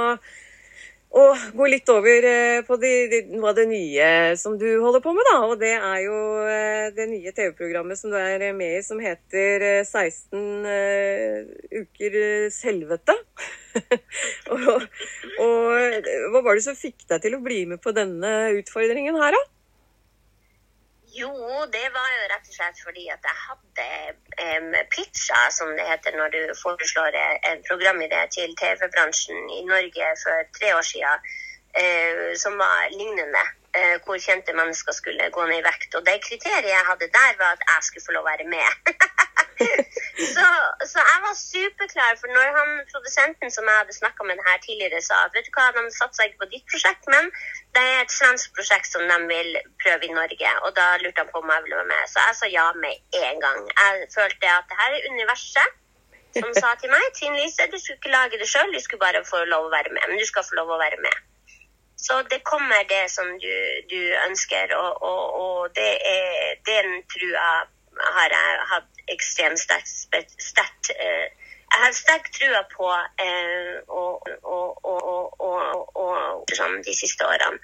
å 1.12 1.23
gå 1.52 1.69
litt 1.69 1.88
over 1.92 2.25
eh, 2.25 2.62
på 2.64 2.78
de, 2.81 2.90
de, 3.12 3.19
noe 3.37 3.50
av 3.50 3.59
det 3.59 3.66
nye 3.69 4.07
som 4.40 4.57
du 4.61 4.66
holder 4.81 5.02
på 5.04 5.12
med, 5.12 5.26
da. 5.28 5.37
Og 5.45 5.54
det 5.61 5.75
er 5.76 5.99
jo 6.07 6.19
eh, 6.49 6.88
det 6.97 7.09
nye 7.11 7.35
TV-programmet 7.37 8.00
som 8.00 8.12
du 8.12 8.16
er 8.16 8.47
med 8.57 8.78
i, 8.78 8.85
som 8.87 9.00
heter 9.02 9.83
16 9.85 10.64
uh, 10.64 11.42
uker 11.83 12.16
helvete. 12.64 13.16
og, 14.54 14.87
og 15.40 16.09
hva 16.33 16.45
var 16.45 16.57
det 16.57 16.64
som 16.64 16.76
fikk 16.78 17.04
deg 17.09 17.25
til 17.25 17.37
å 17.37 17.45
bli 17.45 17.64
med 17.69 17.83
på 17.85 17.92
denne 17.97 18.33
utfordringen 18.57 19.21
her, 19.21 19.37
da? 19.37 19.51
Jo, 21.14 21.33
det 21.73 21.88
var 21.92 22.09
jo 22.16 22.28
rett 22.33 22.47
og 22.49 22.54
slett 22.57 22.78
fordi 22.81 23.02
at 23.12 23.26
jeg 23.28 23.38
hadde 23.47 23.88
um, 24.47 24.71
pitcha, 24.95 25.40
som 25.52 25.73
det 25.76 25.85
heter 25.85 26.16
når 26.16 26.33
du 26.33 26.40
foreslår 26.57 27.19
en 27.50 27.64
programidé 27.69 28.23
til 28.37 28.54
TV-bransjen 28.61 29.50
i 29.59 29.61
Norge 29.69 30.12
for 30.23 30.47
tre 30.57 30.71
år 30.78 30.87
siden, 30.88 31.26
uh, 31.81 32.31
som 32.45 32.57
var 32.64 32.88
lignende. 32.95 33.45
Uh, 33.73 33.97
hvor 34.04 34.19
kjente 34.21 34.52
mennesker 34.52 34.92
skulle 34.92 35.31
gå 35.33 35.45
ned 35.49 35.61
i 35.61 35.66
vekt. 35.69 35.95
Og 35.97 36.04
det 36.09 36.19
kriteriet 36.25 36.73
jeg 36.73 36.88
hadde 36.88 37.12
der, 37.19 37.38
var 37.40 37.57
at 37.57 37.62
jeg 37.69 37.87
skulle 37.88 38.07
få 38.09 38.16
lov 38.16 38.26
å 38.26 38.31
være 38.33 38.49
med. 38.57 38.69
så, 40.12 40.47
så, 40.92 40.99
jeg 41.11 41.21
var 41.26 41.35
superklar, 41.52 42.12
for 42.21 42.28
når 42.37 42.49
han, 42.59 42.71
produsenten 42.92 43.50
som 43.54 43.69
jeg 43.69 43.78
hadde 43.81 43.99
snakka 44.00 44.26
med 44.28 44.42
her 44.47 44.59
tidligere, 44.66 45.00
sa 45.09 45.23
at 45.25 45.35
vet 45.37 45.49
du 45.49 45.52
hva, 45.57 45.71
de 45.76 45.83
satsa 45.97 46.26
ikke 46.26 46.42
på 46.42 46.50
ditt 46.54 46.66
prosjekt, 46.73 47.09
men 47.14 47.31
det 47.76 47.85
er 47.92 48.00
et 48.02 48.16
svensk 48.19 48.52
prosjekt 48.57 48.90
som 48.92 49.07
de 49.09 49.19
vil 49.35 49.50
prøve 49.85 50.09
i 50.09 50.16
Norge. 50.21 50.50
Og 50.64 50.76
da 50.78 50.88
lurte 51.04 51.25
han 51.25 51.33
på 51.33 51.40
om 51.40 51.54
jeg 51.54 51.64
ville 51.64 51.81
være 51.81 51.92
med. 51.95 52.04
Så 52.12 52.26
jeg 52.26 52.38
sa 52.40 52.52
ja 52.59 52.66
med 52.85 53.23
en 53.25 53.40
gang. 53.47 53.61
Jeg 53.73 54.09
følte 54.19 54.52
at 54.59 54.69
det 54.69 54.81
her 54.83 54.99
er 54.99 55.09
universet 55.14 55.78
som 56.37 56.54
sa 56.57 56.71
til 56.81 56.92
meg 56.92 57.11
Trine 57.16 57.37
Lise, 57.40 57.69
du 57.69 57.76
skulle 57.81 57.99
ikke 58.00 58.12
lage 58.12 58.38
det 58.40 58.49
sjøl, 58.49 58.73
du 58.73 58.81
skulle 58.81 59.04
bare 59.04 59.21
få 59.28 59.45
lov 59.49 59.69
å 59.69 59.75
være 59.75 59.92
med. 59.92 60.04
Men 60.09 60.21
du 60.21 60.26
skal 60.28 60.45
få 60.49 60.57
lov 60.61 60.73
å 60.73 60.81
være 60.81 61.00
med. 61.04 61.16
Så 62.02 62.23
det 62.33 62.40
kommer 62.49 62.83
det 62.90 63.04
som 63.12 63.28
du, 63.45 63.52
du 63.92 64.00
ønsker, 64.26 64.73
og, 64.75 65.02
og, 65.09 65.25
og 65.42 65.76
det 65.76 65.92
er 66.09 66.57
den 66.66 66.97
trua 67.12 67.50
har 68.16 68.35
jeg 68.35 68.66
hatt 68.73 69.02
ekstremt 69.12 69.61
sterkt 69.61 70.90
eh, 70.97 71.28
Jeg 71.73 71.80
har 71.80 71.94
sterk 71.97 72.26
trua 72.37 72.62
på 72.73 72.88
eh, 73.25 73.78
og, 73.88 74.28
og, 74.42 75.38
og, 75.40 76.52
sånn, 76.52 76.82
de 76.85 76.94
siste 76.97 77.25
årene. 77.25 77.61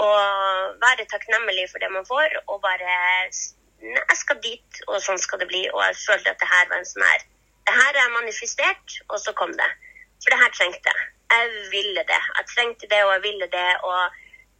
Og 0.00 0.78
være 0.80 1.08
takknemlig 1.10 1.66
for 1.72 1.82
det 1.82 1.90
man 1.92 2.06
får, 2.08 2.38
og 2.46 2.62
bare 2.64 2.94
Jeg 3.80 4.16
skal 4.16 4.40
dit, 4.44 4.80
og 4.88 4.96
sånn 5.04 5.20
skal 5.20 5.42
det 5.42 5.50
bli. 5.52 5.66
Og 5.74 5.82
jeg 5.84 6.00
følte 6.06 6.32
at 6.32 6.40
det 6.40 6.48
her 6.48 6.72
var 6.72 6.80
en 6.80 6.88
sånn 6.88 7.06
her 7.08 7.28
Det 7.68 7.76
her 7.76 8.00
er 8.04 8.16
manifestert, 8.16 8.98
og 9.08 9.20
så 9.20 9.36
kom 9.36 9.52
det. 9.60 9.70
For 10.22 10.32
det 10.32 10.40
her 10.40 10.56
trengte 10.56 10.92
jeg. 10.92 11.06
Jeg 11.30 11.52
ville 11.72 12.02
det. 12.08 12.22
Jeg 12.38 12.48
trengte 12.54 12.88
det, 12.90 13.04
og 13.04 13.12
jeg 13.18 13.22
ville 13.28 13.48
det. 13.52 13.68
Og 13.86 14.00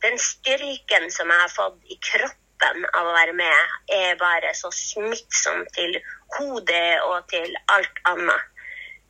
den 0.04 0.20
styrken 0.20 1.10
som 1.12 1.32
jeg 1.32 1.40
har 1.40 1.52
fått 1.56 1.80
i 1.92 1.98
kroppen 2.04 2.49
kroppen 2.60 2.84
av 2.94 3.06
å 3.06 3.14
være 3.14 3.32
med 3.32 3.94
er 3.94 4.16
bare 4.18 4.52
så 4.54 4.70
smittsom 4.70 5.64
til 5.74 5.96
hodet 6.36 7.00
og 7.06 7.28
til 7.28 7.54
alt 7.68 8.00
annet. 8.04 8.42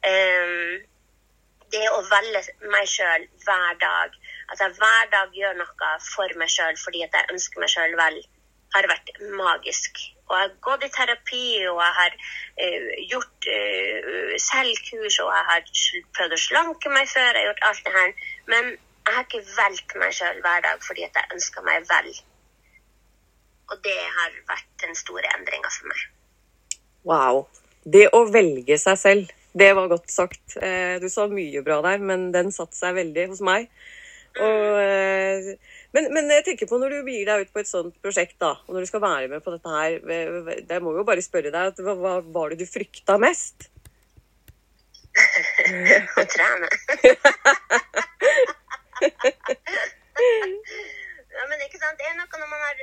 Um, 0.06 0.80
det 1.70 1.86
å 1.90 2.02
velge 2.02 2.42
meg 2.70 2.86
sjøl 2.88 3.26
hver 3.44 3.74
dag, 3.80 4.14
at 4.50 4.60
jeg 4.60 4.74
hver 4.78 5.10
dag 5.12 5.34
gjør 5.34 5.54
noe 5.58 5.90
for 6.02 6.28
meg 6.36 6.50
sjøl 6.50 6.76
fordi 6.82 7.04
at 7.04 7.14
jeg 7.14 7.30
ønsker 7.32 7.60
meg 7.60 7.70
sjøl 7.70 7.96
vel, 7.96 8.22
har 8.74 8.86
vært 8.86 9.10
magisk. 9.34 9.98
Og 10.30 10.36
jeg 10.36 10.46
har 10.46 10.56
gått 10.62 10.84
i 10.86 10.90
terapi, 10.94 11.46
og 11.66 11.80
jeg 11.82 11.94
har 11.98 12.12
uh, 12.14 12.90
gjort 13.10 13.50
uh, 13.50 14.34
selvkurs, 14.38 15.18
og 15.24 15.30
jeg 15.34 15.46
har 15.50 15.72
prøvd 16.16 16.36
å 16.36 16.42
slanke 16.46 16.94
meg 16.94 17.10
før, 17.10 17.34
jeg 17.34 17.40
har 17.40 17.48
gjort 17.50 17.68
alt 17.70 17.84
det 17.86 17.94
her. 17.98 18.16
Men 18.46 18.72
jeg 18.74 19.16
har 19.16 19.26
ikke 19.26 19.46
valgt 19.56 19.96
meg 19.98 20.14
sjøl 20.14 20.42
hver 20.44 20.66
dag 20.66 20.82
fordi 20.86 21.06
at 21.06 21.18
jeg 21.18 21.34
ønsker 21.34 21.66
meg 21.66 21.86
vel. 21.90 22.12
Og 23.70 23.78
det 23.84 24.00
har 24.16 24.30
vært 24.50 24.70
den 24.82 24.96
store 24.98 25.28
endringa 25.36 25.70
for 25.72 25.84
meg. 25.90 26.00
Wow. 27.06 27.44
Det 27.84 28.08
å 28.16 28.24
velge 28.28 28.76
seg 28.80 28.98
selv, 29.00 29.30
det 29.56 29.70
var 29.76 29.90
godt 29.90 30.10
sagt. 30.12 30.56
Eh, 30.60 30.98
du 31.02 31.08
sa 31.10 31.26
mye 31.30 31.62
bra 31.66 31.80
der, 31.86 31.98
men 32.02 32.30
den 32.34 32.52
satte 32.54 32.76
seg 32.76 32.98
veldig 32.98 33.24
hos 33.32 33.42
meg. 33.46 33.62
Og, 34.38 34.78
eh, 34.78 35.56
men, 35.96 36.04
men, 36.14 36.30
jeg 36.36 36.44
tenker 36.46 36.66
på 36.70 36.78
når 36.78 36.88
du 36.92 36.98
gir 37.10 37.26
deg 37.26 37.46
ut 37.46 37.52
på 37.54 37.62
et 37.62 37.70
sånt 37.70 37.94
prosjekt, 38.02 38.36
da, 38.42 38.52
og 38.66 38.72
når 38.74 38.80
du 38.84 38.88
skal 38.90 39.02
være 39.02 39.28
med 39.32 39.40
på 39.42 39.52
dette 39.56 39.70
her 39.74 39.90
Jeg 40.06 40.80
må 40.84 40.90
jo 40.94 41.08
bare 41.08 41.24
spørre 41.24 41.50
deg, 41.50 41.82
hva 41.82 42.14
var 42.22 42.46
det 42.52 42.60
du 42.62 42.66
frykta 42.70 43.14
mest? 43.22 43.56
Å 46.20 46.22
trene. 46.30 46.68
Ja, 51.30 51.46
men 51.46 51.60
ikke 51.62 51.78
sant? 51.78 51.98
Det 51.98 52.06
er 52.08 52.16
noe 52.18 52.40
når 52.40 52.48
man 52.50 52.62
har, 52.64 52.80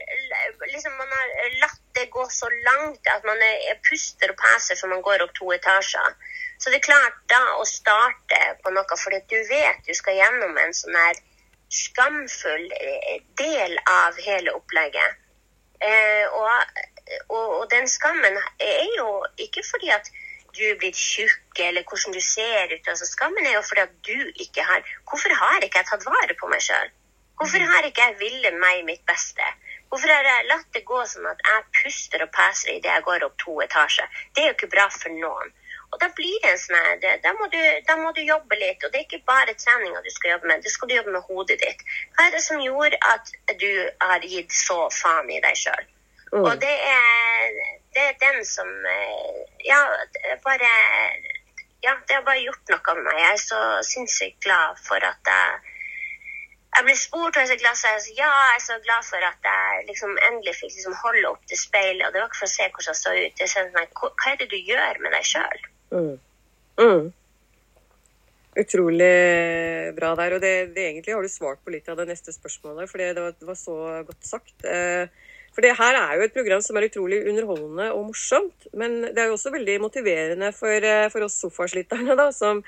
liksom, 0.71 0.93
man 0.95 1.11
har 1.11 1.55
latt 1.61 1.81
det 1.97 2.07
gå 2.13 2.23
så 2.31 2.47
langt 2.67 3.09
at 3.11 3.25
man 3.27 3.41
er, 3.43 3.79
puster 3.87 4.31
og 4.31 4.39
peser 4.39 4.79
før 4.79 4.93
man 4.93 5.03
går 5.05 5.23
opp 5.25 5.33
to 5.35 5.51
etasjer. 5.55 6.15
Så 6.57 6.71
det 6.71 6.79
er 6.79 6.87
klart 6.87 7.17
da 7.29 7.41
å 7.59 7.65
starte 7.69 8.39
på 8.63 8.71
noe, 8.73 8.97
for 8.97 9.13
du 9.13 9.39
vet 9.51 9.83
du 9.85 9.93
skal 9.97 10.17
gjennom 10.17 10.55
en 10.57 10.73
sånn 10.73 10.95
her 10.97 11.19
skamfull 11.73 12.71
eh, 12.71 13.17
del 13.37 13.75
av 13.91 14.17
hele 14.23 14.53
opplegget. 14.55 15.19
Eh, 15.83 16.25
og, 16.33 16.79
og, 17.27 17.49
og, 17.59 17.65
den 17.73 17.85
skammen 17.91 18.39
er 18.63 18.87
jo 18.97 19.09
ikke 19.43 19.61
fordi 19.67 19.91
at 19.93 20.07
du 20.57 20.63
er 20.71 20.79
blitt 20.79 20.97
tjukk 20.97 21.59
eller 21.61 21.85
hvordan 21.85 22.15
du 22.15 22.21
ser 22.23 22.71
ut. 22.71 22.87
Altså, 22.87 23.05
skammen 23.11 23.45
er 23.45 23.59
jo 23.59 23.65
fordi 23.67 23.83
at 23.83 23.99
du 24.07 24.31
ikke 24.47 24.63
har 24.65 24.87
Hvorfor 25.09 25.35
har 25.35 25.61
ikke 25.61 25.83
jeg 25.83 25.89
tatt 25.91 26.07
vare 26.07 26.39
på 26.39 26.49
meg 26.49 26.63
sjøl? 26.63 26.89
Hvorfor 27.37 27.63
har 27.69 27.85
ikke 27.85 28.05
jeg 28.09 28.19
villet 28.19 28.55
meg 28.57 28.83
mitt 28.87 29.03
beste? 29.05 29.45
Hvorfor 29.89 30.11
har 30.11 30.25
jeg 30.25 30.47
latt 30.49 30.67
det 30.75 30.83
gå 30.87 31.03
sånn 31.07 31.27
at 31.29 31.43
jeg 31.47 31.65
puster 31.79 32.23
og 32.25 32.31
peser 32.35 32.73
idet 32.73 32.91
jeg 32.91 33.05
går 33.05 33.25
opp 33.27 33.37
to 33.43 33.59
etasjer? 33.63 34.09
Det 34.33 34.43
er 34.43 34.49
jo 34.49 34.57
ikke 34.57 34.73
bra 34.73 34.87
for 34.91 35.13
noen. 35.13 35.53
Og 35.93 35.99
da 36.01 36.09
blir 36.15 36.41
det 36.43 36.49
en 36.51 36.59
sånn 36.59 37.03
da, 37.23 37.31
må 37.39 37.47
du, 37.53 37.59
da 37.87 37.95
må 38.01 38.11
du 38.15 38.19
jobbe 38.25 38.57
litt. 38.59 38.83
Og 38.83 38.91
det 38.91 38.99
er 38.99 39.05
ikke 39.05 39.29
bare 39.29 39.55
treninga 39.55 40.01
du 40.03 40.09
skal 40.11 40.33
jobbe 40.35 40.49
med, 40.51 40.65
det 40.65 40.73
skal 40.73 40.89
du 40.89 40.97
jobbe 40.97 41.13
med 41.15 41.29
hodet 41.29 41.59
ditt. 41.61 41.85
Hva 42.17 42.27
er 42.27 42.35
det 42.35 42.43
som 42.43 42.63
gjorde 42.63 42.99
at 43.13 43.31
du 43.61 43.71
har 44.03 44.27
gitt 44.27 44.51
så 44.51 44.81
faen 44.91 45.31
i 45.31 45.39
deg 45.45 45.61
sjøl? 45.61 45.87
Mm. 46.33 46.43
Og 46.43 46.53
det 46.59 46.75
er, 46.91 47.61
det 47.95 48.03
er 48.09 48.17
den 48.19 48.41
som 48.45 48.67
eh, 48.67 49.43
Ja, 49.63 49.79
bare 50.43 50.71
Ja, 51.85 51.93
det 52.09 52.17
har 52.17 52.25
bare 52.25 52.41
gjort 52.43 52.73
noe 52.73 52.95
med 52.97 53.05
meg. 53.05 53.21
Jeg 53.21 53.31
er 53.31 53.43
så 53.45 53.61
sinnssykt 53.87 54.41
glad 54.43 54.81
for 54.83 54.99
at 55.07 55.31
jeg 55.31 55.66
jeg 56.77 56.85
ble 56.85 56.95
spurt 56.97 57.37
og 57.37 57.41
jeg 57.41 57.47
er 57.47 57.51
så 57.51 57.59
glad, 57.61 57.77
så 57.79 57.91
jeg 57.91 58.01
sa 58.05 58.15
ja, 58.19 58.31
jeg 58.47 58.57
er 58.57 58.63
så 58.67 58.75
glad 58.85 59.05
for 59.07 59.27
at 59.29 59.47
jeg 59.49 59.85
liksom 59.89 60.17
endelig 60.29 60.53
fikk 60.59 60.73
liksom 60.75 60.97
holde 61.01 61.29
opp 61.31 61.45
til 61.49 61.57
speilet. 61.57 62.03
Og 62.05 62.13
det 62.13 62.21
var 62.21 62.27
ikke 62.29 62.41
for 62.43 62.49
å 62.49 62.53
se 62.53 62.67
hvordan 62.67 62.91
jeg 62.91 62.99
så 63.01 63.13
ut. 63.17 63.37
Det 63.39 63.47
sånn, 63.53 63.71
hva 63.73 64.33
er 64.33 64.41
det 64.41 64.49
du 64.51 64.57
gjør 64.59 64.99
med 65.01 65.15
deg 65.17 65.29
sjøl? 65.31 65.63
Mm. 65.95 66.11
Mm. 66.77 67.07
Utrolig 68.61 69.15
bra 69.97 70.11
der. 70.19 70.35
Og 70.37 70.43
det, 70.43 70.53
det, 70.75 70.83
egentlig 70.91 71.15
har 71.15 71.25
du 71.25 71.33
svart 71.33 71.63
på 71.65 71.73
litt 71.73 71.89
av 71.89 71.97
det 71.97 72.07
neste 72.11 72.35
spørsmålet, 72.35 72.91
for 72.91 73.01
det 73.01 73.23
var, 73.25 73.33
det 73.37 73.49
var 73.49 73.57
så 73.57 73.77
godt 74.05 74.29
sagt. 74.29 74.55
Eh, 74.65 75.09
for 75.57 75.65
det 75.65 75.73
her 75.79 75.97
er 75.97 76.19
jo 76.19 76.27
et 76.27 76.35
program 76.35 76.61
som 76.61 76.77
er 76.77 76.85
utrolig 76.85 77.23
underholdende 77.25 77.89
og 77.95 78.11
morsomt. 78.11 78.69
Men 78.77 78.99
det 79.07 79.17
er 79.17 79.31
jo 79.31 79.39
også 79.39 79.55
veldig 79.55 79.79
motiverende 79.81 80.51
for, 80.53 80.77
eh, 80.77 81.07
for 81.09 81.25
oss 81.25 81.39
sofaslitterne, 81.41 82.13
da, 82.21 82.29
som 82.35 82.61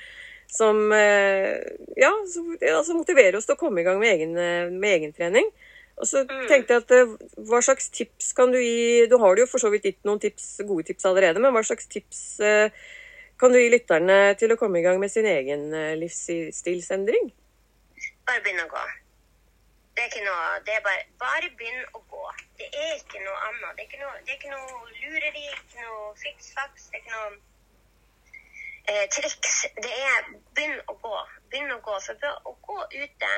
som 0.50 0.92
eh, 0.92 1.58
ja, 1.96 2.10
som 2.26 2.96
motiverer 2.98 3.38
oss 3.38 3.46
til 3.46 3.54
å 3.56 3.60
komme 3.60 3.82
i 3.82 3.86
gang 3.86 4.00
med, 4.02 4.14
egen, 4.16 4.36
eh, 4.38 4.70
med 4.70 4.96
egentrening. 4.98 5.50
Og 6.00 6.08
så 6.08 6.24
mm. 6.24 6.46
tenkte 6.50 6.74
jeg 6.74 6.84
at 6.84 6.94
eh, 6.96 7.12
hva 7.50 7.60
slags 7.64 7.90
tips 7.94 8.32
kan 8.36 8.52
du 8.52 8.58
gi 8.58 9.06
Du 9.10 9.18
har 9.20 9.38
jo 9.38 9.46
for 9.50 9.62
så 9.62 9.70
vidt 9.72 9.86
gitt 9.86 10.00
noen 10.08 10.22
tips, 10.22 10.62
gode 10.66 10.88
tips 10.90 11.06
allerede, 11.10 11.42
men 11.42 11.54
hva 11.54 11.62
slags 11.66 11.86
tips 11.90 12.22
kan 13.40 13.54
du 13.54 13.60
gi 13.60 13.70
lytterne 13.72 14.34
til 14.40 14.52
å 14.52 14.58
komme 14.60 14.80
i 14.80 14.84
gang 14.84 14.98
med 15.00 15.12
sin 15.12 15.28
egen 15.28 15.70
livsstilsendring? 16.00 17.30
Bare 18.28 18.42
begynn 18.44 18.64
å 18.64 18.68
gå. 18.72 18.82
Det 19.96 20.04
er 20.04 20.10
ikke 20.10 20.24
noe 20.24 20.58
Det 20.64 20.74
er 20.76 20.82
bare 20.84 21.06
Bare 21.20 21.48
begynn 21.58 21.80
å 21.96 22.02
gå. 22.10 22.26
Det 22.60 22.68
er 22.68 22.92
ikke 22.98 23.22
noe 23.24 23.38
annet. 23.48 23.70
Det 23.76 23.84
er 23.84 23.88
ikke 23.88 24.02
noe, 24.02 24.12
det 24.26 24.34
er 24.34 24.38
ikke 24.38 24.52
noe 24.52 24.98
lureri, 25.00 25.46
ikke 25.54 25.86
noe 25.86 26.12
fiksfaks. 26.20 26.90
Det 26.90 27.00
er 27.00 27.02
ikke 27.04 27.16
noe 27.16 27.30
eh, 28.88 29.06
triks, 29.12 29.66
det 29.84 29.92
er 29.92 30.30
begynn 30.56 30.78
å 30.88 30.96
gå. 31.02 31.16
Begynn 31.52 31.74
å 31.74 31.80
gå. 31.84 31.98
For 32.06 32.30
å 32.50 32.54
gå 32.68 32.78
ute 32.96 33.32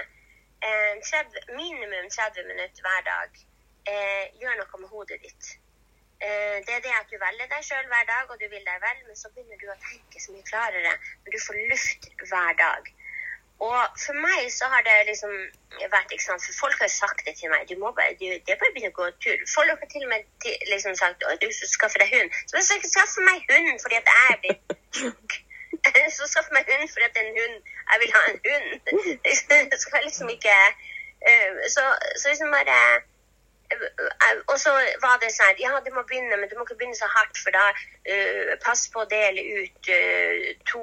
eh, 0.63 0.95
30, 1.01 1.51
minimum 1.57 2.09
30 2.11 2.49
minutter 2.51 2.87
hver 2.87 3.03
dag 3.09 3.43
eh, 3.89 4.25
gjør 4.41 4.59
noe 4.61 4.81
med 4.83 4.93
hodet 4.95 5.21
ditt. 5.25 5.53
Eh, 6.23 6.59
det 6.67 6.75
er 6.77 6.83
det 6.85 6.95
at 6.95 7.11
du 7.11 7.19
velger 7.19 7.49
deg 7.51 7.65
sjøl 7.67 7.87
hver 7.91 8.05
dag, 8.07 8.31
og 8.31 8.39
du 8.39 8.47
vil 8.47 8.67
deg 8.67 8.83
vel, 8.85 8.99
men 9.09 9.19
så 9.19 9.31
begynner 9.35 9.59
du 9.59 9.71
å 9.73 9.79
tenke 9.89 10.23
så 10.23 10.35
mye 10.35 10.47
klarere 10.47 10.93
når 11.25 11.35
du 11.35 11.39
får 11.47 11.63
luft 11.73 12.11
hver 12.29 12.59
dag. 12.61 12.93
Og 13.63 13.83
for 14.05 14.17
meg 14.27 14.49
så 14.59 14.67
har 14.73 14.83
det 14.87 14.95
liksom 15.11 15.33
vært 15.95 16.11
ikke 16.15 16.25
sant, 16.25 16.43
For 16.47 16.55
folk 16.65 16.81
har 16.83 16.91
sagt 16.91 17.23
det 17.27 17.35
til 17.39 17.53
meg. 17.53 17.69
Du 17.71 17.77
må 17.83 17.93
bare, 17.99 18.17
du, 18.19 18.27
det 18.27 18.55
er 18.55 18.59
bare 18.59 18.73
å 18.73 18.75
begynne 18.75 18.91
å 18.95 18.99
gå 18.99 19.07
tur. 19.23 19.45
Folk 19.55 19.85
har 19.85 19.91
til 19.93 20.07
og 20.07 20.11
med 20.11 20.27
til, 20.43 20.57
liksom 20.73 20.97
sagt 20.99 21.23
at 21.31 21.45
du 21.45 21.49
skal 21.59 21.71
skaffe 21.75 22.03
deg 22.03 22.11
hund. 22.17 22.35
Så 22.51 22.59
jeg 22.59 22.67
skal 22.67 22.81
ikke 22.81 22.95
skaffe 22.97 23.27
meg 23.29 23.47
hund 23.53 23.71
fordi 23.85 24.01
at 24.01 24.11
jeg 24.11 24.33
er 24.33 24.41
blitt 24.43 24.77
tjukk. 24.99 25.39
Så 26.17 26.29
skaffe 26.33 26.57
meg 26.57 26.67
hund 26.73 26.91
fordi 26.91 27.07
at 27.07 27.23
en 27.23 27.39
hund. 27.39 27.57
Jeg 27.93 28.03
vil 28.03 28.17
ha 28.17 28.25
en 28.33 28.41
hund. 28.49 28.69
Så 29.73 29.81
skal 29.85 30.07
liksom 30.09 30.35
ikke 30.35 30.59
uh, 31.29 31.63
Så, 31.75 31.87
så 32.19 32.35
liksom 32.35 32.51
bare 32.59 32.79
og 34.51 34.57
så 34.61 34.73
var 35.03 35.19
det 35.23 35.31
sånn 35.35 35.61
Ja, 35.63 35.73
du 35.85 35.91
må 35.95 36.05
begynne, 36.09 36.37
men 36.37 36.49
du 36.51 36.57
må 36.57 36.67
ikke 36.67 36.79
begynne 36.81 36.99
så 36.99 37.09
hardt, 37.11 37.39
for 37.39 37.55
da 37.55 37.67
uh, 37.73 38.53
pass 38.65 38.87
på 38.93 39.03
å 39.03 39.11
dele 39.11 39.45
ut 39.59 39.93
uh, 39.93 40.49
to 40.71 40.83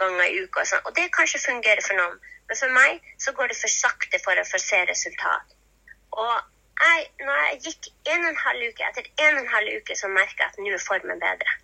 ganger 0.00 0.26
i 0.26 0.44
uka. 0.44 0.62
Og, 0.62 0.70
sånn. 0.70 0.84
og 0.86 0.96
det 0.98 1.10
kanskje 1.16 1.42
fungerer 1.42 1.82
for 1.86 1.98
noen, 1.98 2.16
men 2.50 2.60
for 2.62 2.76
meg 2.76 3.12
så 3.22 3.34
går 3.36 3.52
det 3.52 3.58
for 3.60 3.72
sakte 3.72 4.22
for 4.24 4.38
å 4.40 4.46
få 4.48 4.62
se 4.62 4.80
resultat. 4.90 5.58
Og 6.18 6.34
jeg, 6.80 7.04
når 7.26 7.42
jeg 7.44 7.60
gikk 7.66 7.90
en 8.14 8.24
og 8.24 8.30
en 8.32 8.42
halv 8.46 8.70
uke, 8.70 8.88
etter 8.88 9.10
en 9.26 9.36
og 9.36 9.42
en 9.44 9.52
halv 9.54 9.76
uke 9.80 9.96
så 9.98 10.08
merka 10.08 10.46
jeg 10.46 10.52
at 10.52 10.58
nå 10.62 10.72
er 10.74 10.82
formen 10.86 11.22
bedre. 11.22 11.58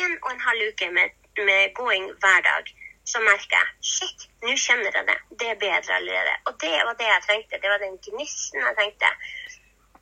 En 0.00 0.16
og 0.22 0.32
en 0.32 0.42
halv 0.48 0.72
uke 0.72 0.88
med, 0.96 1.14
med 1.38 1.74
gåing 1.76 2.08
hver 2.22 2.42
dag 2.48 2.72
så 3.06 3.20
merka 3.22 3.60
jeg 3.60 3.90
shit, 3.92 4.26
nå 4.42 4.56
kjenner 4.58 4.96
jeg 4.98 5.06
det. 5.10 5.18
Det 5.40 5.50
er 5.52 5.60
bedre 5.60 5.98
allerede. 5.98 6.34
Og 6.48 6.56
det 6.62 6.72
var 6.88 6.96
det 6.98 7.06
jeg 7.10 7.24
trengte. 7.26 7.60
Det 7.62 7.70
var 7.70 7.82
den 7.84 8.00
gnisten 8.08 8.64
jeg 8.64 8.78
trengte 8.80 9.12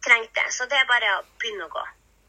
trengte. 0.06 0.46
Så 0.56 0.66
det 0.70 0.78
er 0.78 0.90
bare 0.90 1.18
å 1.18 1.23
begynne 1.42 1.68
å 1.68 1.75
gå. 1.75 1.84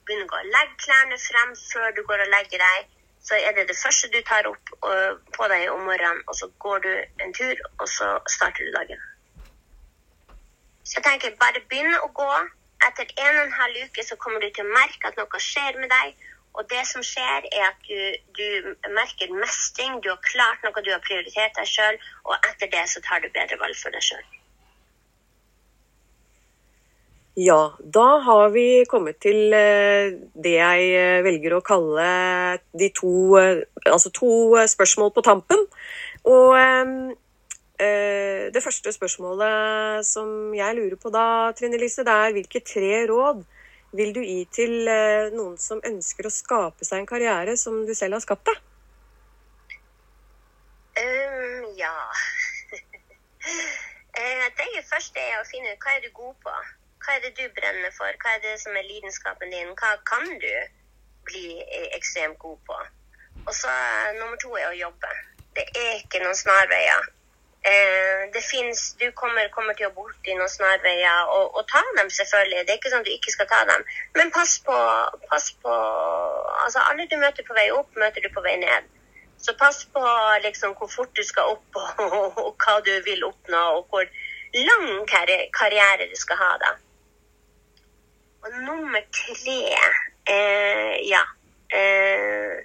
Begynne 0.07 0.27
å 0.27 0.33
gå. 0.33 0.43
Legg 0.55 0.75
klærne 0.83 1.17
frem 1.21 1.55
før 1.61 1.95
du 1.97 2.03
går 2.09 2.25
og 2.25 2.31
legger 2.35 2.63
deg. 2.65 2.91
Så 3.25 3.37
er 3.41 3.55
det 3.57 3.67
det 3.69 3.77
første 3.79 4.11
du 4.13 4.19
tar 4.21 4.45
opp 4.51 4.73
på 5.37 5.47
deg 5.49 5.71
om 5.73 5.87
morgenen, 5.89 6.21
og 6.29 6.35
så 6.37 6.49
går 6.61 6.83
du 6.83 6.91
en 7.25 7.33
tur, 7.33 7.63
og 7.79 7.87
så 7.89 8.11
starter 8.29 8.67
du 8.67 8.75
dagen. 8.75 9.01
Så 10.85 10.99
jeg 10.99 11.05
tenker 11.07 11.39
bare 11.41 11.63
begynne 11.71 12.03
å 12.05 12.11
gå. 12.19 12.29
Etter 12.85 13.09
en 13.09 13.39
og 13.39 13.43
en 13.47 13.57
halv 13.57 13.81
uke 13.87 14.03
så 14.05 14.17
kommer 14.21 14.43
du 14.43 14.51
til 14.53 14.67
å 14.67 14.75
merke 14.75 15.09
at 15.09 15.17
noe 15.17 15.41
skjer 15.41 15.79
med 15.81 15.89
deg. 15.89 16.27
Og 16.55 16.69
det 16.69 16.83
som 16.87 17.03
skjer, 17.03 17.47
er 17.49 17.65
at 17.71 17.87
du, 17.89 17.97
du 18.37 18.75
merker 18.93 19.33
mestring. 19.41 19.97
Du 20.03 20.11
har 20.13 20.21
klart 20.29 20.61
noe, 20.63 20.85
du 20.85 20.93
har 20.93 21.01
prioritert 21.03 21.57
deg 21.57 21.67
sjøl, 21.71 21.97
og 22.29 22.37
etter 22.51 22.69
det 22.77 22.85
så 22.93 23.01
tar 23.07 23.25
du 23.25 23.31
bedre 23.33 23.57
valg 23.63 23.75
for 23.81 23.95
deg 23.95 24.05
sjøl. 24.05 24.23
Ja, 27.37 27.77
da 27.79 28.19
har 28.23 28.49
vi 28.49 28.85
kommet 28.87 29.17
til 29.19 29.51
eh, 29.51 30.13
det 30.39 30.53
jeg 30.55 30.83
eh, 30.95 31.23
velger 31.25 31.57
å 31.57 31.63
kalle 31.67 32.05
de 32.71 32.87
to 32.95 33.09
eh, 33.35 33.65
Altså 33.91 34.07
to 34.15 34.55
spørsmål 34.71 35.11
på 35.11 35.23
tampen. 35.25 35.65
Og 36.23 36.55
det 37.75 38.63
første 38.63 38.91
spørsmålet 38.95 40.07
som 40.07 40.53
jeg 40.55 40.77
lurer 40.77 40.95
på 40.95 41.11
da, 41.11 41.51
Trine 41.53 41.77
Lise, 41.77 42.05
det 42.07 42.13
er 42.15 42.33
hvilke 42.37 42.61
tre 42.63 43.03
råd 43.11 43.43
vil 43.99 44.13
du 44.15 44.21
gi 44.23 44.39
til 44.55 44.87
noen 45.35 45.59
som 45.61 45.83
ønsker 45.85 46.25
å 46.25 46.31
skape 46.33 46.87
seg 46.87 47.03
en 47.03 47.09
karriere 47.09 47.57
som 47.59 47.83
du 47.85 47.91
selv 47.93 48.15
har 48.15 48.23
skapt 48.23 48.47
deg? 48.47 48.63
Um, 51.03 51.67
ja 51.77 51.93
Det 54.55 54.87
første 54.87 55.19
er 55.19 55.37
å 55.43 55.45
finne 55.51 55.75
ut 55.75 55.83
hva 55.83 55.99
er 55.99 56.07
du 56.07 56.09
god 56.15 56.33
på. 56.41 56.57
Hva 57.05 57.15
er 57.15 57.21
det 57.21 57.35
du 57.37 57.45
brenner 57.53 57.91
for? 57.93 58.09
Hva 58.21 58.35
er 58.35 58.39
det 58.41 58.55
som 58.61 58.77
er 58.77 58.87
lidenskapen 58.89 59.51
din? 59.53 59.73
Hva 59.77 59.91
kan 60.09 60.25
du 60.41 60.53
bli 61.27 61.61
ekstremt 61.97 62.39
god 62.41 62.57
på? 62.65 62.77
Og 63.45 63.53
så 63.53 63.73
nummer 64.19 64.39
to 64.41 64.55
er 64.57 64.71
å 64.71 64.79
jobbe. 64.79 65.11
Det 65.55 65.65
er 65.81 65.91
ikke 65.99 66.23
noen 66.23 66.37
snarveier. 66.39 67.05
Eh, 67.65 68.23
det 68.33 68.41
fins 68.51 68.81
Du 68.99 69.05
kommer, 69.21 69.47
kommer 69.53 69.73
til 69.77 69.87
å 69.87 69.93
borti 69.93 70.33
noen 70.37 70.49
snarveier, 70.49 71.29
og, 71.35 71.55
og, 71.57 71.63
ta 71.69 71.81
dem 71.97 72.09
selvfølgelig. 72.17 72.65
Det 72.65 72.73
er 72.73 72.79
ikke 72.81 72.91
sånn 72.93 73.05
at 73.05 73.09
du 73.09 73.13
ikke 73.13 73.33
skal 73.35 73.49
ta 73.53 73.61
dem. 73.69 73.85
Men 74.17 74.33
pass 74.33 74.57
på, 74.65 74.77
pass 75.29 75.51
på 75.61 75.77
altså 76.65 76.83
Alle 76.89 77.07
du 77.09 77.17
møter 77.21 77.45
på 77.47 77.57
vei 77.57 77.69
opp, 77.73 77.89
møter 78.01 78.25
du 78.25 78.29
på 78.33 78.45
vei 78.45 78.55
ned. 78.61 78.89
Så 79.45 79.53
pass 79.61 79.83
på 79.93 80.03
liksom, 80.45 80.73
hvor 80.79 80.89
fort 80.89 81.13
du 81.17 81.21
skal 81.25 81.53
opp, 81.53 81.81
og, 81.81 82.01
og, 82.21 82.41
og 82.47 82.65
hva 82.65 82.79
du 82.85 82.93
vil 83.05 83.25
oppnå, 83.29 83.63
og 83.77 83.93
hvor 83.93 84.09
lang 84.55 84.89
karriere 85.09 86.09
du 86.09 86.17
skal 86.17 86.41
ha. 86.41 86.51
da. 86.65 86.75
Og 88.45 88.57
nummer 88.61 89.01
tre 89.09 89.59
eh, 90.29 90.95
ja. 91.09 91.21
Eh, 91.73 92.59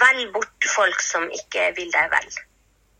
velg 0.00 0.30
bort 0.32 0.68
folk 0.74 1.02
som 1.04 1.26
ikke 1.28 1.68
vil 1.76 1.90
deg 1.92 2.08
vel. 2.12 2.30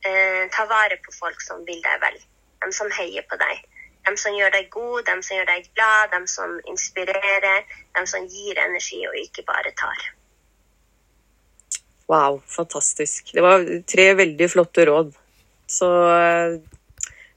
Eh, 0.04 0.42
ta 0.52 0.66
vare 0.68 0.98
på 1.04 1.14
folk 1.16 1.40
som 1.40 1.62
vil 1.64 1.80
deg 1.84 2.02
vel. 2.02 2.18
De 2.64 2.68
som 2.76 2.90
heier 2.98 3.24
på 3.30 3.38
deg. 3.40 3.64
De 4.04 4.12
som 4.20 4.36
gjør 4.36 4.52
deg 4.52 4.68
god, 4.72 5.00
de 5.08 5.16
som 5.24 5.38
gjør 5.38 5.48
deg 5.48 5.70
glad, 5.72 6.12
de 6.12 6.28
som 6.28 6.52
inspirerer. 6.68 7.64
De 7.96 8.04
som 8.12 8.28
gir 8.28 8.60
energi 8.60 9.00
og 9.08 9.16
ikke 9.22 9.46
bare 9.48 9.72
tar. 9.80 10.06
Wow, 12.12 12.42
fantastisk. 12.44 13.32
Det 13.32 13.42
var 13.42 13.64
tre 13.88 14.10
veldig 14.20 14.50
flotte 14.52 14.84
råd. 14.90 15.14
Så 15.72 15.88
eh, 16.12 16.58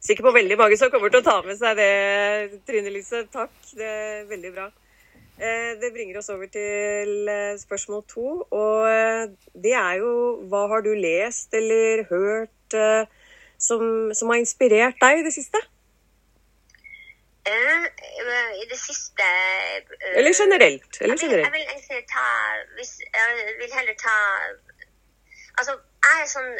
sikker 0.07 0.25
på 0.25 0.35
veldig 0.35 0.57
mange 0.59 0.77
som 0.79 0.91
kommer 0.93 1.11
til 1.11 1.21
å 1.21 1.27
ta 1.27 1.37
med 1.45 1.59
seg 1.59 1.77
det, 1.79 2.59
Trine 2.67 2.91
Lise. 2.93 3.25
Takk, 3.33 3.55
det 3.77 3.87
er 3.87 4.27
veldig 4.31 4.51
bra. 4.55 4.67
Eh, 5.37 5.71
det 5.81 5.93
bringer 5.93 6.17
oss 6.17 6.29
over 6.33 6.47
til 6.49 7.27
eh, 7.29 7.59
spørsmål 7.59 8.03
to, 8.09 8.27
og 8.51 8.89
eh, 8.89 9.27
det 9.53 9.73
er 9.77 9.99
jo 10.01 10.13
hva 10.49 10.63
har 10.71 10.81
du 10.81 10.95
lest 10.97 11.53
eller 11.53 12.07
hørt 12.09 12.77
som, 13.61 13.83
som 14.17 14.31
har 14.33 14.41
inspirert 14.41 14.97
deg 15.01 15.19
i 15.19 15.25
det 15.27 15.33
siste? 15.35 15.61
I 17.47 18.65
det 18.67 18.79
siste 18.81 19.27
Eller 20.19 20.33
generelt. 20.35 20.97
Eller 21.01 21.15
generelt. 21.21 21.45
Jeg 21.45 21.53
vil, 21.53 21.67
jeg 21.69 21.83
vil 21.89 22.03
ta 22.11 22.25
hvis, 22.75 22.91
Jeg 22.99 23.53
vil 23.61 23.77
heller 23.77 23.95
ta 24.01 24.15
Altså, 25.61 25.77
jeg 26.03 26.25
er 26.25 26.27
sånn 26.33 26.51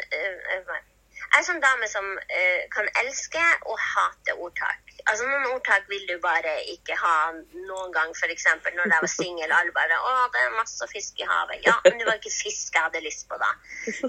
jeg 1.28 1.40
er 1.40 1.46
sånn 1.46 1.60
dame 1.62 1.88
som 1.90 2.06
uh, 2.18 2.60
kan 2.74 2.88
elske 3.02 3.42
og 3.68 3.76
hate 3.78 4.34
ordtak. 4.36 4.94
Altså 5.08 5.26
Noen 5.28 5.46
ordtak 5.52 5.86
vil 5.88 6.04
du 6.08 6.16
bare 6.22 6.54
ikke 6.72 6.96
ha 6.98 7.16
noen 7.32 7.92
gang, 7.94 8.14
f.eks. 8.16 8.46
når 8.64 8.92
jeg 8.92 9.04
var 9.04 9.12
singel. 9.12 9.52
Alle 9.52 9.74
bare 9.76 9.98
'Å, 9.98 10.14
det 10.34 10.44
er 10.44 10.56
masse 10.56 10.88
fisk 10.92 11.20
i 11.20 11.28
havet'. 11.28 11.64
Ja, 11.66 11.76
men 11.84 12.00
det 12.00 12.08
var 12.08 12.18
ikke 12.20 12.34
fisk 12.34 12.74
jeg 12.74 12.82
hadde 12.88 13.04
lyst 13.04 13.28
på 13.28 13.38
da. 13.40 13.52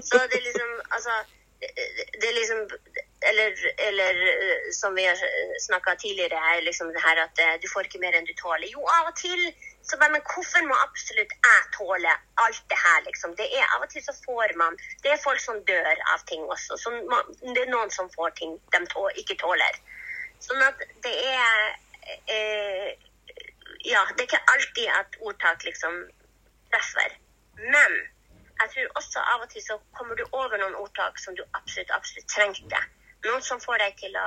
Så 0.08 0.24
det 0.26 0.40
er 0.40 0.48
liksom 0.48 0.72
Altså, 0.90 1.12
det 1.60 2.28
er 2.28 2.36
liksom 2.38 2.60
eller, 3.30 3.52
eller, 3.88 4.14
som 4.72 4.94
vi 4.94 5.04
har 5.06 5.16
snakka 5.60 5.94
tidligere, 5.94 6.60
liksom 6.60 6.88
det 6.88 7.02
her 7.04 7.18
at 7.26 7.38
eh, 7.38 7.56
du 7.62 7.66
får 7.72 7.84
ikke 7.88 8.00
mer 8.00 8.16
enn 8.16 8.28
du 8.28 8.32
tåler. 8.38 8.68
Jo, 8.72 8.80
av 8.96 9.10
og 9.10 9.16
til 9.16 9.42
så 9.82 9.98
bare, 9.98 10.12
Men 10.12 10.24
hvorfor 10.32 10.64
må 10.68 10.76
absolutt 10.84 11.32
jeg 11.32 11.66
tåle 11.76 12.12
alt 12.44 12.62
det 12.72 12.78
her, 12.84 13.00
liksom? 13.08 13.34
Det 13.36 13.48
er, 13.58 13.66
av 13.74 13.84
og 13.84 13.92
til 13.92 14.04
så 14.04 14.14
får 14.24 14.56
man 14.56 14.78
Det 15.02 15.12
er 15.12 15.24
folk 15.24 15.40
som 15.40 15.60
dør 15.68 15.96
av 16.14 16.24
ting 16.30 16.42
også. 16.54 16.76
Som, 16.80 16.96
det 17.42 17.62
er 17.64 17.72
noen 17.72 17.90
som 17.90 18.10
får 18.16 18.32
ting 18.40 18.56
de 18.72 18.80
tå, 18.92 19.08
ikke 19.22 19.36
tåler. 19.44 19.80
Sånn 20.40 20.62
at 20.64 20.84
det 21.04 21.16
er 21.34 21.60
eh, 22.36 22.88
Ja, 23.84 24.04
det 24.16 24.24
er 24.24 24.28
ikke 24.28 24.46
alltid 24.54 24.88
at 24.96 25.20
ordtak 25.20 25.64
liksom 25.64 26.00
treffer. 26.72 27.16
Men 27.60 28.00
jeg 28.60 28.70
tror 28.72 28.98
også 29.00 29.22
av 29.32 29.44
og 29.44 29.48
til 29.52 29.62
så 29.64 29.78
kommer 29.96 30.14
du 30.18 30.24
over 30.32 30.56
noen 30.60 30.76
ordtak 30.82 31.18
som 31.18 31.36
du 31.36 31.42
absolutt, 31.58 31.90
absolutt 31.96 32.28
trengte. 32.34 32.80
Noen 33.26 33.42
som 33.44 33.60
får 33.60 33.80
deg 33.82 33.96
til 34.00 34.16
å 34.16 34.26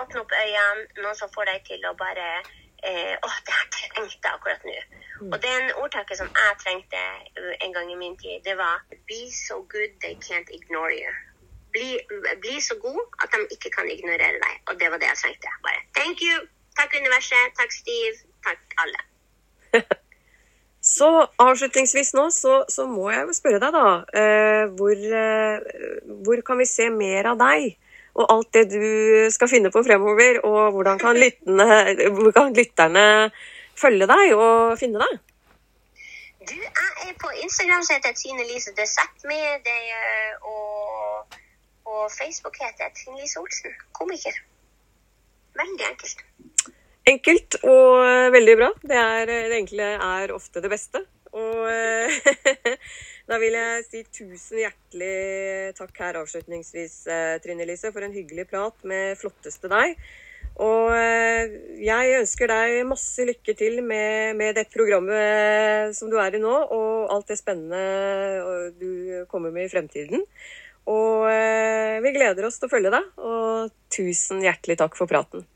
åpne 0.00 0.22
opp 0.22 0.34
øynene, 0.42 0.86
noen 1.02 1.16
som 1.18 1.32
får 1.34 1.50
deg 1.50 1.64
til 1.68 1.86
å 1.88 1.94
bare 1.98 2.28
eh, 2.88 3.16
Å, 3.16 3.28
det 3.46 3.56
her 3.56 3.66
trengte 3.76 4.28
jeg 4.28 4.36
akkurat 4.36 4.64
nå. 4.68 4.76
Mm. 5.20 5.32
Og 5.32 5.36
den 5.44 5.72
ordtaket 5.82 6.20
som 6.20 6.30
jeg 6.30 6.60
trengte 6.62 7.02
en 7.66 7.74
gang 7.76 7.90
i 7.92 7.98
min 8.04 8.16
tid, 8.22 8.40
det 8.46 8.56
var 8.60 8.84
Be 9.10 9.20
so 9.34 9.60
good 9.74 9.98
they 10.04 10.16
can't 10.28 10.52
ignore 10.60 10.92
you. 10.94 11.12
Bli, 11.74 12.00
bli 12.42 12.56
så 12.64 12.74
god 12.82 13.02
at 13.22 13.34
de 13.34 13.44
ikke 13.54 13.70
kan 13.76 13.90
ignorere 13.90 14.40
deg. 14.40 14.56
Og 14.68 14.80
det 14.80 14.90
var 14.90 15.02
det 15.02 15.12
jeg 15.12 15.22
trengte. 15.24 15.52
Bare 15.66 15.84
thank 15.98 16.24
you. 16.24 16.48
Takk, 16.78 16.96
universet. 16.96 17.54
Takk, 17.58 17.72
Steve. 17.74 18.16
Takk, 18.46 18.62
alle. 18.82 19.09
Så 21.00 21.08
avslutningsvis 21.40 22.12
nå, 22.12 22.26
så, 22.34 22.58
så, 22.68 22.84
må 22.88 23.08
jeg 23.08 23.36
spørre 23.36 23.60
deg, 23.62 23.72
da. 23.76 23.92
Eh, 24.20 24.64
hvor, 24.76 24.92
eh, 25.20 26.10
hvor, 26.26 26.42
kan 26.44 26.60
vi 26.60 26.66
se 26.68 26.90
mer 26.92 27.32
av 27.32 27.40
deg? 27.40 27.72
og 28.20 28.26
alt 28.34 28.48
det 28.56 28.64
du 28.72 28.84
skal 29.30 29.48
finne 29.48 29.70
på 29.72 29.82
fremover. 29.86 30.40
Og 30.44 30.74
hvordan 30.74 30.98
kan, 30.98 31.16
lyttene, 31.16 31.66
hvor 32.16 32.32
kan 32.36 32.54
lytterne 32.56 33.04
følge 33.78 34.08
deg 34.10 34.34
og 34.34 34.78
finne 34.80 35.00
deg? 35.02 35.18
Du, 36.50 36.56
jeg 36.56 37.06
er 37.06 37.16
på 37.22 37.30
Instagram 37.44 37.84
så 37.86 37.96
heter 37.96 38.16
Trine 38.18 38.44
Lise 38.48 38.74
The 38.76 38.86
med 39.30 39.64
deg, 39.68 39.90
og 40.42 41.36
på 41.84 42.08
Facebook 42.18 42.56
heter 42.60 42.88
jeg 42.88 42.96
Trine 42.98 43.20
Lise 43.22 43.40
Olsen, 43.40 43.76
komiker. 43.96 44.42
Veldig 45.60 45.86
enkelt. 45.92 46.24
Enkelt 47.10 47.56
og 47.66 48.04
veldig 48.34 48.56
bra. 48.60 48.68
Det, 48.82 48.98
er, 48.98 49.30
det 49.50 49.56
enkle 49.58 49.94
er 49.96 50.34
ofte 50.34 50.62
det 50.62 50.70
beste. 50.70 51.02
Og 51.34 51.66
da 53.30 53.38
vil 53.42 53.56
jeg 53.56 53.84
si 53.86 54.02
tusen 54.14 54.62
hjertelig 54.62 55.74
takk 55.78 56.00
her 56.02 56.18
avslutningsvis, 56.20 56.96
Trine 57.42 57.66
Lise, 57.68 57.92
for 57.94 58.06
en 58.06 58.14
hyggelig 58.14 58.48
prat 58.50 58.86
med 58.86 59.18
flotteste 59.20 59.70
deg. 59.70 59.94
Og 60.60 60.90
jeg 61.80 62.16
ønsker 62.18 62.50
deg 62.50 62.80
masse 62.88 63.24
lykke 63.24 63.54
til 63.56 63.78
med, 63.86 64.34
med 64.36 64.58
det 64.58 64.66
programmet 64.72 65.94
som 65.96 66.10
du 66.10 66.18
er 66.20 66.34
i 66.36 66.42
nå, 66.42 66.56
og 66.74 67.14
alt 67.14 67.30
det 67.30 67.38
spennende 67.40 68.74
du 68.80 69.22
kommer 69.30 69.54
med 69.54 69.68
i 69.68 69.72
fremtiden. 69.72 70.26
Og 70.90 71.30
vi 72.02 72.12
gleder 72.18 72.48
oss 72.48 72.58
til 72.58 72.68
å 72.68 72.74
følge 72.74 72.92
deg, 72.92 73.08
og 73.22 73.72
tusen 73.94 74.42
hjertelig 74.44 74.80
takk 74.82 74.98
for 74.98 75.10
praten. 75.10 75.46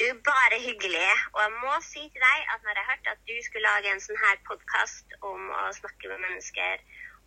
Du, 0.00 0.06
bare 0.32 0.56
hyggelig. 0.68 1.08
Og 1.34 1.40
jeg 1.44 1.52
må 1.62 1.72
si 1.84 2.02
til 2.12 2.22
deg 2.24 2.52
at 2.52 2.62
når 2.64 2.78
jeg 2.78 2.88
hørte 2.90 3.14
at 3.14 3.24
du 3.30 3.34
skulle 3.44 3.68
lage 3.68 3.90
en 3.92 4.00
sånn 4.00 4.20
her 4.22 4.38
podkast 4.48 5.16
om 5.30 5.50
å 5.60 5.64
snakke 5.76 6.08
med 6.08 6.22
mennesker 6.24 6.84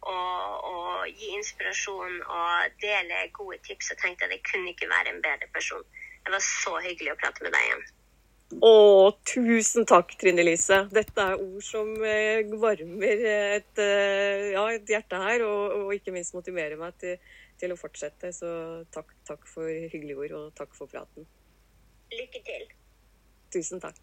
og, 0.10 0.40
og, 0.72 1.04
gi 1.14 1.30
inspirasjon 1.38 2.16
og 2.24 2.80
dele 2.82 3.28
gode 3.38 3.60
tips, 3.68 3.92
så 3.92 3.98
tenkte 4.00 4.26
jeg 4.26 4.32
at 4.32 4.36
jeg 4.40 4.48
kunne 4.48 4.74
ikke 4.74 4.90
være 4.90 5.14
en 5.14 5.22
bedre 5.22 5.50
person. 5.54 5.84
Det 6.26 6.34
var 6.34 6.42
så 6.48 6.74
hyggelig 6.88 7.14
å 7.14 7.20
prate 7.22 7.46
med 7.46 7.54
deg 7.54 7.68
igjen. 7.68 7.86
Å, 8.54 8.74
tusen 9.30 9.88
takk, 9.94 10.18
Trine 10.18 10.46
Lise. 10.46 10.82
Dette 10.98 11.28
er 11.30 11.46
ord 11.46 11.62
som 11.66 11.94
eh, 12.10 12.42
varmer 12.66 13.24
et, 13.30 13.86
eh, 13.86 14.50
ja, 14.56 14.66
et 14.74 14.90
hjerte 14.90 15.22
her, 15.22 15.46
og, 15.46 15.78
og, 15.78 15.94
ikke 15.94 16.16
minst 16.18 16.34
motiverer 16.34 16.82
meg 16.82 16.98
til, 17.06 17.22
til 17.62 17.78
å 17.78 17.80
fortsette. 17.80 18.34
Så 18.34 18.50
takk, 18.94 19.14
takk 19.30 19.46
for 19.50 19.70
hyggelige 19.70 20.26
ord, 20.26 20.38
og 20.42 20.54
takk 20.58 20.74
for 20.78 20.90
praten. 20.90 21.30
Lykke 22.14 22.42
til. 22.46 22.66
Tusen 23.54 23.82
takk. 23.82 23.98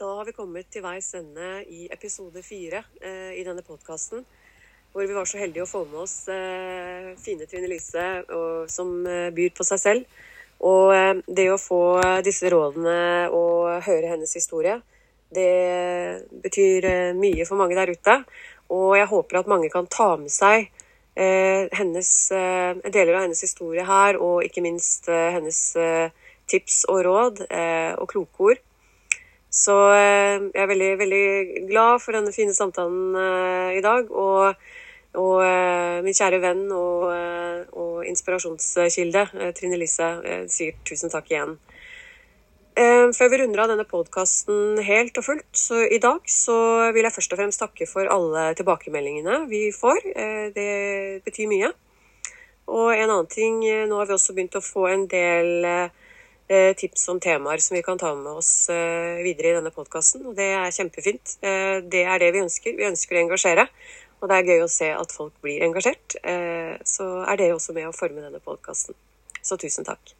Da 0.00 0.08
har 0.18 0.26
vi 0.28 0.32
kommet 0.36 0.68
til 0.72 0.84
veis 0.84 1.10
ende 1.16 1.60
i 1.68 1.86
episode 1.92 2.42
fire 2.44 2.82
eh, 3.00 3.36
i 3.36 3.44
denne 3.44 3.64
podkasten. 3.64 4.24
Hvor 4.92 5.06
vi 5.06 5.14
var 5.14 5.28
så 5.28 5.38
heldige 5.38 5.64
å 5.64 5.70
få 5.70 5.84
med 5.88 6.00
oss 6.02 6.16
eh, 6.32 7.12
fine 7.20 7.46
Trine 7.48 7.68
Lise 7.70 8.06
og, 8.26 8.70
som 8.72 9.04
eh, 9.06 9.28
byr 9.36 9.52
på 9.56 9.66
seg 9.68 9.82
selv. 9.82 10.20
Og 10.66 10.92
eh, 10.96 11.20
det 11.28 11.46
å 11.52 11.60
få 11.60 11.82
disse 12.26 12.50
rådene 12.52 13.28
og 13.32 13.84
høre 13.86 14.12
hennes 14.12 14.32
historie, 14.36 14.80
det 15.32 15.50
betyr 16.42 16.88
eh, 16.88 17.12
mye 17.16 17.46
for 17.48 17.60
mange 17.60 17.78
der 17.78 17.92
ute. 17.92 18.16
Og 18.72 18.96
jeg 18.98 19.08
håper 19.12 19.40
at 19.40 19.52
mange 19.52 19.70
kan 19.72 19.88
ta 19.88 20.14
med 20.20 20.32
seg 20.32 20.68
eh, 21.16 21.68
hennes, 21.76 22.10
deler 22.32 23.14
av 23.16 23.24
hennes 23.24 23.44
historie 23.46 23.84
her, 23.88 24.20
og 24.20 24.44
ikke 24.48 24.64
minst 24.64 25.08
hennes 25.08 25.62
tips 26.50 26.82
og 26.90 27.04
råd 27.06 27.46
eh, 27.48 27.94
og 27.96 28.10
kloke 28.10 28.50
ord. 28.50 28.60
Så 29.50 29.74
eh, 29.96 30.36
jeg 30.52 30.62
er 30.62 30.70
veldig, 30.70 30.92
veldig 31.00 31.24
glad 31.70 32.02
for 32.02 32.16
denne 32.16 32.34
fine 32.34 32.54
samtalen 32.54 33.16
eh, 33.18 33.78
i 33.78 33.82
dag. 33.84 34.10
Og, 34.10 34.54
og 35.18 35.40
min 36.06 36.14
kjære 36.14 36.38
venn 36.38 36.68
og, 36.70 37.08
og 37.74 38.04
inspirasjonskilde, 38.06 39.24
Trine 39.58 39.78
Lise, 39.80 40.06
sier 40.54 40.76
tusen 40.86 41.10
takk 41.10 41.32
igjen. 41.32 41.56
Før 42.78 43.32
vi 43.32 43.40
runder 43.40 43.64
av 43.64 43.72
denne 43.72 43.84
podkasten 43.90 44.78
helt 44.86 45.18
og 45.18 45.26
fullt, 45.26 45.48
så 45.58 45.80
i 45.82 45.98
dag 46.00 46.22
så 46.30 46.54
vil 46.94 47.02
jeg 47.02 47.16
først 47.16 47.34
og 47.34 47.40
fremst 47.40 47.60
takke 47.60 47.88
for 47.90 48.06
alle 48.06 48.52
tilbakemeldingene 48.54 49.40
vi 49.50 49.64
får. 49.74 49.98
Det 50.54 50.70
betyr 51.26 51.50
mye. 51.50 51.72
Og 52.70 52.94
en 52.94 53.10
annen 53.10 53.28
ting, 53.34 53.58
nå 53.66 53.98
har 53.98 54.06
vi 54.06 54.14
også 54.14 54.38
begynt 54.38 54.60
å 54.60 54.62
få 54.62 54.86
en 54.92 55.08
del 55.10 55.90
tips 56.78 57.08
om 57.12 57.20
temaer 57.22 57.62
som 57.62 57.76
vi 57.76 57.82
kan 57.86 57.98
ta 57.98 58.10
med 58.18 58.32
oss 58.40 58.68
eh, 58.72 59.20
videre 59.24 59.52
i 59.52 59.56
denne 59.58 59.72
podkasten. 59.74 60.24
Det 60.36 60.48
er 60.56 60.74
kjempefint. 60.74 61.36
Eh, 61.46 61.78
det 61.86 62.04
er 62.04 62.22
det 62.22 62.32
vi 62.34 62.42
ønsker. 62.42 62.74
Vi 62.78 62.88
ønsker 62.88 63.18
å 63.18 63.22
engasjere. 63.24 63.66
Og 64.20 64.28
det 64.28 64.38
er 64.38 64.50
gøy 64.52 64.64
å 64.64 64.70
se 64.70 64.90
at 64.92 65.14
folk 65.16 65.32
blir 65.40 65.62
engasjert. 65.64 66.18
Så 66.84 67.04
er 67.24 67.38
dere 67.40 67.54
også 67.56 67.72
med 67.72 67.86
å 67.88 67.94
forme 67.96 68.20
denne 68.20 68.36
podkasten. 68.44 68.92
Så 69.40 69.56
tusen 69.56 69.86
takk. 69.88 70.12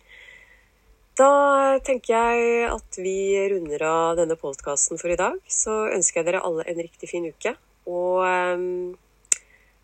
Da 1.20 1.76
tenker 1.84 2.14
jeg 2.14 2.70
at 2.72 2.96
vi 2.96 3.36
runder 3.52 3.84
av 3.84 4.14
denne 4.16 4.38
podkasten 4.40 4.96
for 4.96 5.12
i 5.12 5.18
dag. 5.20 5.36
Så 5.44 5.82
ønsker 5.92 6.22
jeg 6.22 6.30
dere 6.30 6.40
alle 6.48 6.64
en 6.64 6.80
riktig 6.80 7.10
fin 7.12 7.28
uke. 7.28 7.52
Og 7.92 8.24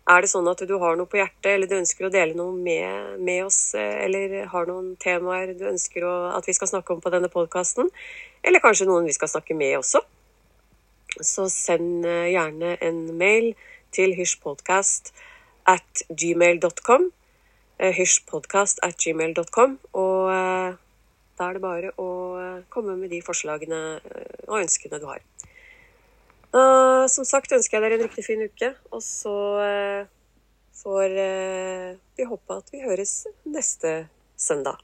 er 0.07 0.23
det 0.23 0.29
sånn 0.31 0.47
at 0.47 0.61
du 0.63 0.73
har 0.79 0.95
noe 0.95 1.09
på 1.09 1.19
hjertet, 1.19 1.49
eller 1.51 1.67
du 1.67 1.75
ønsker 1.77 2.07
å 2.07 2.11
dele 2.13 2.35
noe 2.37 2.55
med, 2.55 3.17
med 3.19 3.43
oss, 3.47 3.59
eh, 3.75 4.05
eller 4.05 4.37
har 4.53 4.69
noen 4.69 4.93
temaer 5.03 5.51
du 5.57 5.65
ønsker 5.67 6.05
å, 6.07 6.13
at 6.37 6.47
vi 6.47 6.55
skal 6.55 6.71
snakke 6.71 6.95
om 6.95 7.01
på 7.03 7.11
denne 7.13 7.29
podkasten, 7.31 7.91
eller 8.47 8.63
kanskje 8.63 8.87
noen 8.87 9.07
vi 9.07 9.15
skal 9.15 9.31
snakke 9.31 9.57
med 9.57 9.75
også, 9.81 10.03
så 11.19 11.47
send 11.51 12.07
eh, 12.07 12.31
gjerne 12.31 12.77
en 12.87 13.03
mail 13.19 13.51
til 13.95 14.15
hysjpodkast 14.15 15.11
at 15.67 16.03
gmail.com. 16.07 17.09
Hysjpodkast 17.77 18.79
at 18.85 18.97
gmail.com. 19.03 19.75
Og 19.99 20.29
da 21.37 21.47
er 21.47 21.57
det 21.57 21.61
bare 21.61 21.91
å 22.01 22.07
komme 22.73 22.95
med 22.97 23.11
de 23.13 23.19
forslagene 23.25 23.81
og 24.47 24.55
ønskene 24.63 24.99
du 25.01 25.07
har. 25.09 25.21
Uh, 26.55 27.05
som 27.11 27.27
sagt 27.27 27.51
ønsker 27.51 27.77
jeg 27.77 27.83
dere 27.83 27.97
en 27.99 28.05
riktig 28.07 28.23
fin 28.25 28.43
uke, 28.43 28.71
og 28.91 29.03
så 29.03 29.35
uh, 29.59 30.07
får 30.79 31.17
uh, 31.17 31.89
vi 32.17 32.27
håpe 32.29 32.61
at 32.61 32.71
vi 32.73 32.83
høres 32.85 33.19
neste 33.45 33.97
søndag. 34.39 34.79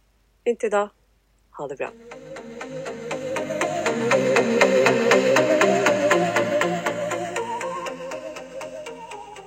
Inntil 0.45 0.73
da, 0.73 0.87
ha 1.57 1.69
det 1.71 1.79
bra. 1.79 2.92